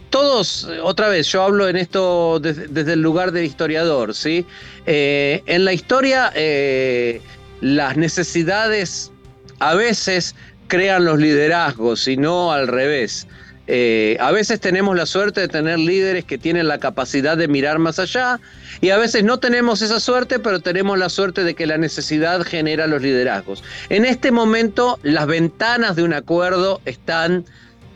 todos, 0.10 0.68
otra 0.82 1.10
vez, 1.10 1.28
yo 1.28 1.44
hablo 1.44 1.68
en 1.68 1.76
esto 1.76 2.40
desde, 2.40 2.94
el 2.94 3.02
lugar 3.02 3.32
del 3.32 3.46
historiador, 3.46 4.16
¿sí? 4.16 4.46
Eh, 4.86 5.44
en 5.46 5.66
la 5.66 5.74
historia, 5.74 6.32
eh, 6.36 7.22
las 7.62 7.98
necesidades 7.98 9.12
a 9.60 9.76
veces 9.76 10.36
crean 10.68 11.06
los 11.06 11.20
liderazgos 11.20 12.08
y 12.08 12.18
no 12.18 12.52
al 12.52 12.68
revés. 12.68 13.28
A 13.68 14.32
veces 14.32 14.60
tenemos 14.60 14.96
la 14.96 15.06
suerte 15.06 15.42
de 15.42 15.48
tener 15.50 15.78
líderes 15.78 16.24
que 16.24 16.38
tienen 16.38 16.68
la 16.68 16.80
capacidad 16.80 17.36
de 17.36 17.48
mirar 17.48 17.80
más 17.80 18.00
allá 18.00 18.40
y 18.80 18.92
a 18.92 18.98
veces 18.98 19.24
no 19.24 19.40
tenemos 19.40 19.82
esa 19.82 20.00
suerte, 20.00 20.40
pero 20.40 20.62
tenemos 20.62 20.98
la 20.98 21.10
suerte 21.10 21.44
de 21.44 21.54
que 21.54 21.68
la 21.68 21.78
necesidad 21.78 22.44
genera 22.44 22.88
los 22.88 23.02
liderazgos. 23.02 23.64
En 23.90 24.06
este 24.06 24.32
momento 24.32 25.00
las 25.04 25.28
ventanas 25.28 25.96
de 25.96 26.04
un 26.04 26.14
acuerdo 26.14 26.82
están 26.86 27.46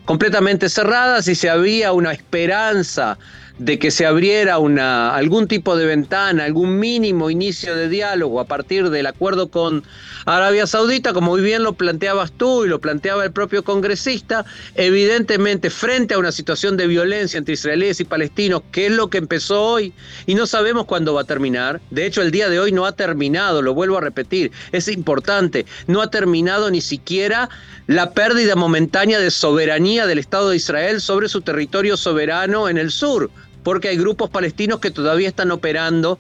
completamente 0.06 0.68
cerradas 0.68 1.28
y 1.28 1.36
si 1.36 1.48
había 1.48 1.94
una 1.94 2.12
esperanza 2.12 3.18
de 3.62 3.78
que 3.78 3.92
se 3.92 4.08
abriera 4.08 4.58
una, 4.58 5.14
algún 5.14 5.48
tipo 5.48 5.76
de 5.76 5.86
ventana, 5.86 6.46
algún 6.46 6.80
mínimo 6.80 7.30
inicio 7.30 7.76
de 7.76 7.90
diálogo 7.90 8.40
a 8.40 8.46
partir 8.46 8.90
del 8.90 9.06
acuerdo 9.06 9.52
con 9.52 9.84
Arabia 10.26 10.66
Saudita, 10.66 11.14
como 11.14 11.32
muy 11.32 11.42
bien 11.42 11.62
lo 11.62 11.74
planteabas 11.74 12.32
tú 12.32 12.66
y 12.66 12.68
lo 12.68 12.82
planteaba 12.82 13.24
el 13.24 13.32
propio 13.32 13.64
congresista, 13.64 14.46
evidentemente 14.74 15.70
frente 15.70 16.16
a 16.16 16.18
una 16.18 16.32
situación 16.32 16.76
de 16.76 16.88
violencia 16.88 17.38
entre 17.38 17.54
israelíes 17.54 18.00
y 18.00 18.04
palestinos, 18.04 18.64
que 18.72 18.88
es 18.88 18.92
lo 18.94 19.12
que 19.12 19.20
empezó 19.20 19.62
hoy, 19.62 19.94
y 20.26 20.34
no 20.34 20.48
sabemos 20.48 20.86
cuándo 20.86 21.14
va 21.14 21.22
a 21.22 21.26
terminar. 21.26 21.82
De 21.92 22.08
hecho, 22.08 22.24
el 22.24 22.32
día 22.32 22.50
de 22.50 22.60
hoy 22.60 22.72
no 22.72 22.88
ha 22.88 22.96
terminado, 22.96 23.62
lo 23.62 23.76
vuelvo 23.76 24.00
a 24.00 24.02
repetir, 24.02 24.52
es 24.72 24.88
importante, 24.88 25.68
no 25.86 26.02
ha 26.02 26.10
terminado 26.10 26.72
ni 26.72 26.82
siquiera 26.82 27.48
la 27.86 28.12
pérdida 28.12 28.56
momentánea 28.56 29.20
de 29.20 29.30
soberanía 29.30 30.08
del 30.08 30.18
Estado 30.18 30.50
de 30.50 30.56
Israel 30.56 31.00
sobre 31.00 31.30
su 31.30 31.42
territorio 31.42 31.96
soberano 31.96 32.68
en 32.68 32.80
el 32.80 32.90
sur, 32.90 33.30
porque 33.64 33.90
hay 33.90 33.98
grupos 33.98 34.30
palestinos 34.30 34.80
que 34.80 34.92
todavía 34.92 35.28
están 35.28 35.52
operando 35.52 36.20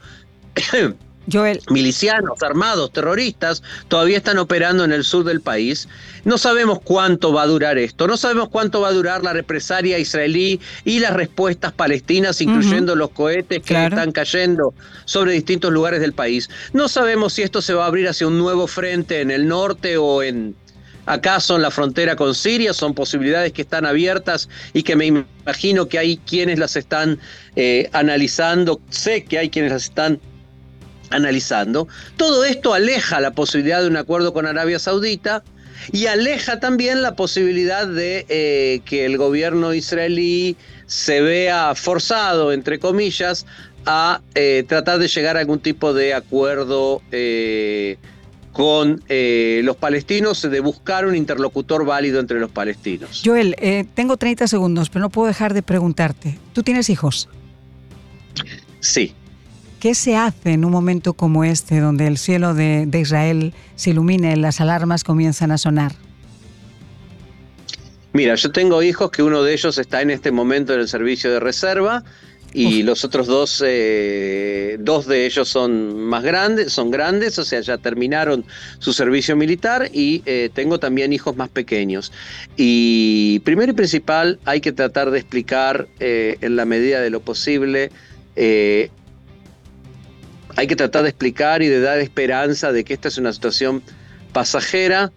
Joel. 1.32 1.62
milicianos, 1.69 2.41
armados, 2.41 2.91
terroristas, 2.91 3.62
todavía 3.88 4.17
están 4.17 4.38
operando 4.39 4.84
en 4.84 4.91
el 4.91 5.04
sur 5.04 5.23
del 5.23 5.41
país. 5.41 5.88
No 6.25 6.38
sabemos 6.38 6.80
cuánto 6.84 7.32
va 7.32 7.43
a 7.43 7.47
durar 7.47 7.77
esto, 7.77 8.08
no 8.08 8.17
sabemos 8.17 8.49
cuánto 8.49 8.82
va 8.82 8.89
a 8.89 8.93
durar 8.93 9.23
la 9.23 9.34
represalia 9.34 9.99
israelí 9.99 10.60
y 10.84 10.99
las 10.99 11.13
respuestas 11.13 11.71
palestinas, 11.73 12.41
incluyendo 12.41 12.95
los 12.95 13.12
cohetes 13.12 13.62
que 13.63 13.86
están 13.86 14.12
cayendo 14.12 14.73
sobre 15.06 15.34
distintos 15.34 15.71
lugares 15.71 16.01
del 16.01 16.13
país. 16.13 16.49
No 16.73 16.88
sabemos 16.88 17.34
si 17.34 17.43
esto 17.43 17.62
se 17.62 17.73
va 17.73 17.86
a 17.86 17.88
abrir 17.88 18.08
hacia 18.08 18.27
un 18.27 18.38
nuevo 18.38 18.67
frente 18.67 19.21
en 19.21 19.32
el 19.32 19.47
norte 19.47 19.97
o 19.97 20.23
en, 20.23 20.56
acaso 21.12 21.58
en 21.58 21.62
la 21.62 21.71
frontera 21.71 22.15
con 22.15 22.34
Siria, 22.34 22.74
son 22.74 22.93
posibilidades 22.93 23.52
que 23.52 23.63
están 23.63 23.86
abiertas 23.86 24.47
y 24.74 24.84
que 24.84 24.95
me 24.95 25.08
imagino 25.08 25.89
que 25.89 26.00
hay 26.00 26.17
quienes 26.17 26.58
las 26.58 26.78
están 26.78 27.19
eh, 27.58 27.89
analizando, 27.91 28.80
sé 28.89 29.26
que 29.26 29.38
hay 29.38 29.50
quienes 29.50 29.74
las 29.74 29.84
están 29.84 30.21
analizando. 31.10 31.89
Todo 32.15 32.45
esto 32.45 32.74
aleja 32.74 33.19
la 33.19 33.32
posibilidad 33.32 33.82
de 33.82 33.89
un 33.89 33.97
acuerdo 33.97 34.32
con 34.32 34.45
Arabia 34.45 34.80
Saudita 34.80 35.43
y 35.91 36.06
aleja 36.06 36.62
también 36.62 37.02
la 37.02 37.15
posibilidad 37.17 37.88
de 37.88 38.26
eh, 38.30 38.82
que 38.86 39.06
el 39.06 39.17
gobierno 39.17 39.74
israelí 39.74 40.56
se 40.86 41.21
vea 41.21 41.76
forzado, 41.76 42.54
entre 42.54 42.80
comillas, 42.80 43.45
a 43.86 44.21
eh, 44.36 44.63
tratar 44.65 45.00
de 45.00 45.10
llegar 45.10 45.36
a 45.36 45.41
algún 45.41 45.60
tipo 45.60 45.93
de 45.93 46.13
acuerdo 46.13 47.02
con 48.51 49.01
los 49.07 49.75
palestinos, 49.77 50.41
de 50.41 50.59
buscar 50.59 51.05
un 51.05 51.15
interlocutor 51.15 51.85
válido 51.85 52.19
entre 52.19 52.39
los 52.39 52.51
palestinos. 52.51 53.21
Joel, 53.23 53.55
tengo 53.93 54.17
30 54.17 54.47
segundos, 54.47 54.89
pero 54.89 55.01
no 55.01 55.09
puedo 55.09 55.27
dejar 55.27 55.53
de 55.53 55.61
preguntarte. 55.61 56.37
¿Tú 56.53 56.63
tienes 56.63 56.89
hijos? 56.89 57.29
Sí. 58.81 59.13
¿Qué 59.79 59.95
se 59.95 60.15
hace 60.15 60.51
en 60.51 60.63
un 60.63 60.71
momento 60.71 61.13
como 61.13 61.43
este, 61.43 61.79
donde 61.79 62.05
el 62.05 62.19
cielo 62.19 62.53
de, 62.53 62.87
Israel 62.93 63.53
se 63.75 63.89
ilumina 63.89 64.31
y 64.31 64.35
las 64.35 64.61
alarmas 64.61 65.03
comienzan 65.03 65.51
a 65.51 65.57
sonar? 65.57 65.93
Mira, 68.13 68.35
yo 68.35 68.51
tengo 68.51 68.83
hijos 68.83 69.09
que 69.09 69.23
uno 69.23 69.41
de 69.41 69.53
ellos 69.53 69.79
está 69.79 70.03
en 70.03 70.11
este 70.11 70.31
momento 70.31 70.75
en 70.75 70.81
el 70.81 70.87
servicio 70.87 71.31
de 71.31 71.39
reserva 71.39 72.03
y 72.53 72.83
los 72.83 73.05
otros 73.05 73.27
dos, 73.27 73.63
eh, 73.65 74.77
dos 74.79 75.07
de 75.07 75.25
ellos 75.25 75.47
son 75.47 76.03
más 76.05 76.23
grandes, 76.23 76.73
son 76.73 76.91
grandes, 76.91 77.39
o 77.39 77.45
sea, 77.45 77.61
ya 77.61 77.77
terminaron 77.77 78.43
su 78.79 78.91
servicio 78.93 79.35
militar 79.35 79.89
y 79.93 80.21
eh, 80.25 80.49
tengo 80.53 80.79
también 80.79 81.13
hijos 81.13 81.35
más 81.37 81.49
pequeños. 81.49 82.11
Y 82.57 83.39
primero 83.45 83.71
y 83.71 83.75
principal 83.75 84.39
hay 84.45 84.59
que 84.59 84.71
tratar 84.71 85.11
de 85.11 85.19
explicar 85.19 85.87
eh, 85.99 86.37
en 86.41 86.55
la 86.55 86.65
medida 86.65 86.99
de 86.99 87.09
lo 87.09 87.21
posible 87.21 87.91
eh, 88.35 88.89
hay 90.55 90.67
que 90.67 90.75
tratar 90.75 91.03
de 91.03 91.09
explicar 91.09 91.61
y 91.61 91.67
de 91.67 91.79
dar 91.79 91.99
esperanza 91.99 92.71
de 92.71 92.83
que 92.83 92.93
esta 92.93 93.07
es 93.07 93.17
una 93.17 93.33
situación 93.33 93.81
pasajera. 94.33 95.11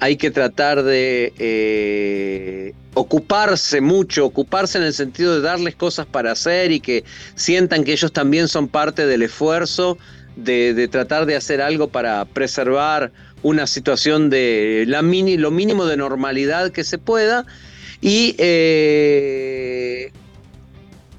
Hay 0.00 0.16
que 0.16 0.30
tratar 0.30 0.82
de 0.82 1.32
eh, 1.38 2.74
ocuparse 2.94 3.80
mucho, 3.80 4.24
ocuparse 4.26 4.78
en 4.78 4.84
el 4.84 4.92
sentido 4.92 5.34
de 5.34 5.40
darles 5.40 5.74
cosas 5.74 6.06
para 6.06 6.32
hacer 6.32 6.70
y 6.72 6.80
que 6.80 7.04
sientan 7.34 7.84
que 7.84 7.92
ellos 7.92 8.12
también 8.12 8.48
son 8.48 8.68
parte 8.68 9.06
del 9.06 9.22
esfuerzo 9.22 9.98
de, 10.36 10.88
tratar 10.88 11.26
de 11.26 11.36
hacer 11.36 11.60
algo 11.60 11.88
para 11.88 12.24
preservar 12.24 13.12
una 13.42 13.66
situación 13.66 14.30
de 14.30 14.84
la 14.86 15.02
mini, 15.02 15.36
lo 15.36 15.50
mínimo 15.50 15.84
de 15.86 15.96
normalidad 15.96 16.70
que 16.70 16.84
se 16.84 16.98
pueda. 16.98 17.44
Y 18.00 18.36
eh, 18.38 20.12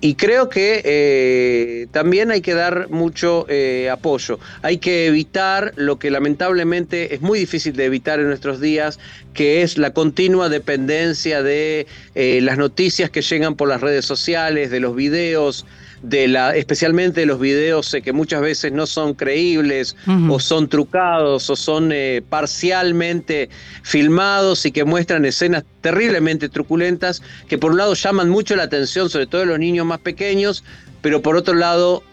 y 0.02 0.16
creo 0.16 0.48
que 0.48 0.82
eh, 0.86 1.88
también 1.92 2.32
hay 2.32 2.40
que 2.40 2.54
dar 2.54 2.90
mucho 2.90 3.46
eh, 3.50 3.90
apoyo. 3.90 4.40
Hay 4.62 4.78
que 4.78 5.08
evitar 5.08 5.74
lo 5.76 6.00
que 6.00 6.10
lamentablemente 6.10 7.14
es 7.14 7.22
muy 7.22 7.40
difícil 7.40 7.76
de 7.76 7.86
evitar 7.86 8.20
en 8.20 8.28
nuestros 8.28 8.62
días, 8.62 8.98
que 9.34 9.62
es 9.62 9.78
la 9.78 9.92
continua 9.92 10.48
dependencia 10.48 11.44
de 11.44 11.86
eh, 12.16 12.40
las 12.42 12.58
noticias 12.58 13.10
que 13.10 13.22
llegan 13.22 13.56
por 13.56 13.68
las 13.68 13.82
redes 13.82 14.06
sociales, 14.06 14.72
de 14.72 14.80
los 14.80 14.96
videos, 14.96 15.66
de 16.02 16.28
la, 16.28 16.56
especialmente 16.56 17.26
los 17.26 17.40
videos 17.40 17.96
que 18.04 18.14
muchas 18.14 18.42
veces 18.42 18.72
no 18.72 18.88
son 18.88 19.14
creíbles 19.14 19.96
o 20.30 20.40
son 20.40 20.70
trucados 20.70 21.50
o 21.50 21.56
son 21.56 21.92
eh, 21.92 22.22
parcialmente 22.28 23.50
filmados 23.84 24.66
y 24.66 24.72
que 24.72 24.86
muestran 24.86 25.26
escenas 25.26 25.64
terriblemente 25.82 26.48
truculentas 26.50 27.22
que 27.48 27.58
por 27.58 27.72
un 27.72 27.78
lado 27.78 27.94
llaman 27.94 28.30
mucho 28.30 28.56
la 28.56 28.64
atención, 28.64 29.10
sobre 29.10 29.28
todo 29.28 29.42
de 29.42 29.48
los 29.48 29.60
niños 29.60 29.86
más 29.86 30.00
pequeños, 30.00 30.64
pero 31.02 31.22
por 31.22 31.36
otro 31.36 31.54
lado 31.54 32.04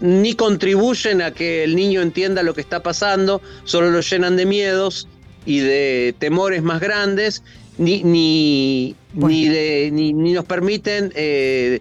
ni 0.00 0.34
contribuyen 0.34 1.22
a 1.22 1.32
que 1.32 1.64
el 1.64 1.74
niño 1.74 2.02
entienda 2.02 2.42
lo 2.42 2.54
que 2.54 2.60
está 2.60 2.82
pasando, 2.82 3.42
solo 3.64 3.90
lo 3.90 4.00
llenan 4.00 4.36
de 4.36 4.46
miedos 4.46 5.08
y 5.44 5.58
de 5.58 6.14
temores 6.18 6.62
más 6.62 6.80
grandes, 6.80 7.42
ni, 7.78 8.02
ni, 8.04 8.94
ni, 9.14 10.32
nos 10.32 10.44
permiten 10.44 11.12
eh, 11.14 11.80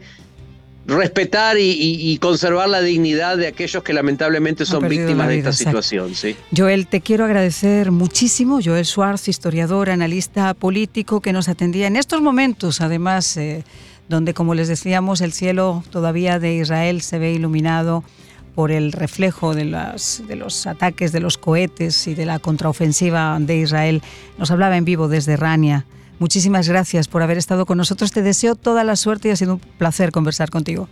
respetar 0.87 1.57
y, 1.59 2.17
conservar 2.19 2.69
la 2.69 2.81
dignidad 2.81 3.37
de 3.37 3.47
aquellos 3.47 3.83
que 3.83 3.93
lamentablemente 3.93 4.65
son 4.65 4.87
víctimas 4.87 5.27
de 5.27 5.39
esta 5.39 5.51
situación. 5.51 6.15
¿sí? 6.15 6.35
Joel, 6.55 6.87
te 6.87 7.01
quiero 7.01 7.25
agradecer 7.25 7.91
muchísimo. 7.91 8.59
Joel 8.63 8.85
Schwartz, 8.85 9.27
historiador, 9.27 9.89
analista 9.89 10.53
político, 10.53 11.19
que 11.21 11.33
nos 11.33 11.49
atendía 11.49 11.87
en 11.87 11.97
estos 11.97 12.21
momentos, 12.21 12.79
además, 12.79 13.35
eh, 13.35 13.65
donde, 14.07 14.33
como 14.33 14.55
les 14.55 14.69
decíamos, 14.69 15.19
el 15.19 15.33
cielo 15.33 15.83
todavía 15.91 16.39
de 16.39 16.55
Israel 16.55 17.01
se 17.01 17.19
ve 17.19 17.33
iluminado 17.33 18.05
por 18.55 18.71
el 18.71 18.93
reflejo 18.93 19.53
de, 19.53 19.65
las, 19.65 20.23
de 20.27 20.37
los 20.37 20.65
ataques 20.65 21.11
de 21.11 21.19
los 21.19 21.37
cohetes 21.37 22.07
y 22.07 22.15
de 22.15 22.25
la 22.25 22.39
contraofensiva 22.39 23.37
de 23.39 23.57
Israel. 23.57 24.01
Nos 24.37 24.49
hablaba 24.51 24.77
en 24.77 24.85
vivo 24.85 25.09
desde 25.09 25.35
Rania. 25.35 25.85
Muchísimas 26.19 26.67
gracias 26.67 27.07
por 27.07 27.21
haber 27.21 27.37
estado 27.37 27.65
con 27.65 27.77
nosotros. 27.77 28.11
Te 28.11 28.21
deseo 28.21 28.55
toda 28.55 28.83
la 28.83 28.95
suerte 28.95 29.29
y 29.29 29.31
ha 29.31 29.35
sido 29.35 29.55
un 29.55 29.59
placer 29.59 30.11
conversar 30.11 30.49
contigo. 30.49 30.89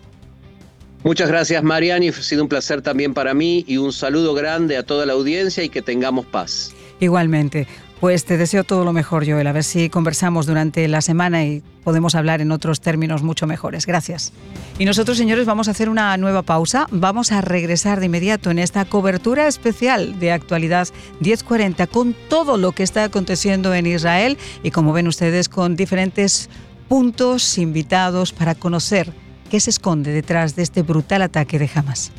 Muchas 1.03 1.29
gracias, 1.29 1.63
Mariani. 1.63 2.09
Ha 2.09 2.13
sido 2.13 2.43
un 2.43 2.49
placer 2.49 2.81
también 2.81 3.13
para 3.13 3.33
mí 3.33 3.63
y 3.67 3.77
un 3.77 3.93
saludo 3.93 4.33
grande 4.33 4.75
a 4.77 4.83
toda 4.83 5.05
la 5.05 5.13
audiencia 5.13 5.63
y 5.63 5.69
que 5.69 5.81
tengamos 5.81 6.25
paz. 6.25 6.73
Igualmente. 6.99 7.67
Pues 7.99 8.25
te 8.25 8.37
deseo 8.37 8.63
todo 8.63 8.83
lo 8.83 8.93
mejor, 8.93 9.25
Joel. 9.25 9.47
A 9.47 9.51
ver 9.53 9.63
si 9.63 9.89
conversamos 9.89 10.45
durante 10.45 10.87
la 10.87 11.01
semana 11.01 11.45
y 11.45 11.63
podemos 11.83 12.13
hablar 12.15 12.41
en 12.41 12.51
otros 12.51 12.81
términos 12.81 13.23
mucho 13.23 13.47
mejores. 13.47 13.85
Gracias. 13.85 14.33
Y 14.77 14.85
nosotros, 14.85 15.17
señores, 15.17 15.45
vamos 15.45 15.67
a 15.67 15.71
hacer 15.71 15.89
una 15.89 16.15
nueva 16.17 16.41
pausa. 16.41 16.87
Vamos 16.91 17.31
a 17.31 17.41
regresar 17.41 17.99
de 17.99 18.07
inmediato 18.07 18.51
en 18.51 18.59
esta 18.59 18.83
cobertura 18.85 19.47
especial 19.47 20.19
de 20.19 20.31
actualidad 20.31 20.87
1040 21.21 21.87
con 21.87 22.15
todo 22.29 22.57
lo 22.57 22.73
que 22.73 22.83
está 22.83 23.05
aconteciendo 23.05 23.73
en 23.73 23.85
Israel 23.85 24.37
y, 24.61 24.71
como 24.71 24.91
ven 24.91 25.07
ustedes, 25.07 25.47
con 25.47 25.75
diferentes 25.75 26.49
puntos 26.89 27.57
invitados 27.57 28.33
para 28.33 28.55
conocer 28.55 29.13
qué 29.49 29.59
se 29.59 29.69
esconde 29.69 30.11
detrás 30.11 30.55
de 30.55 30.63
este 30.63 30.81
brutal 30.81 31.21
ataque 31.21 31.59
de 31.59 31.69
Hamas. 31.73 32.11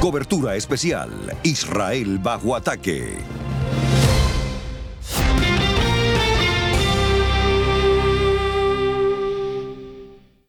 Cobertura 0.00 0.56
especial 0.56 1.10
Israel 1.44 2.18
bajo 2.18 2.56
ataque. 2.56 3.18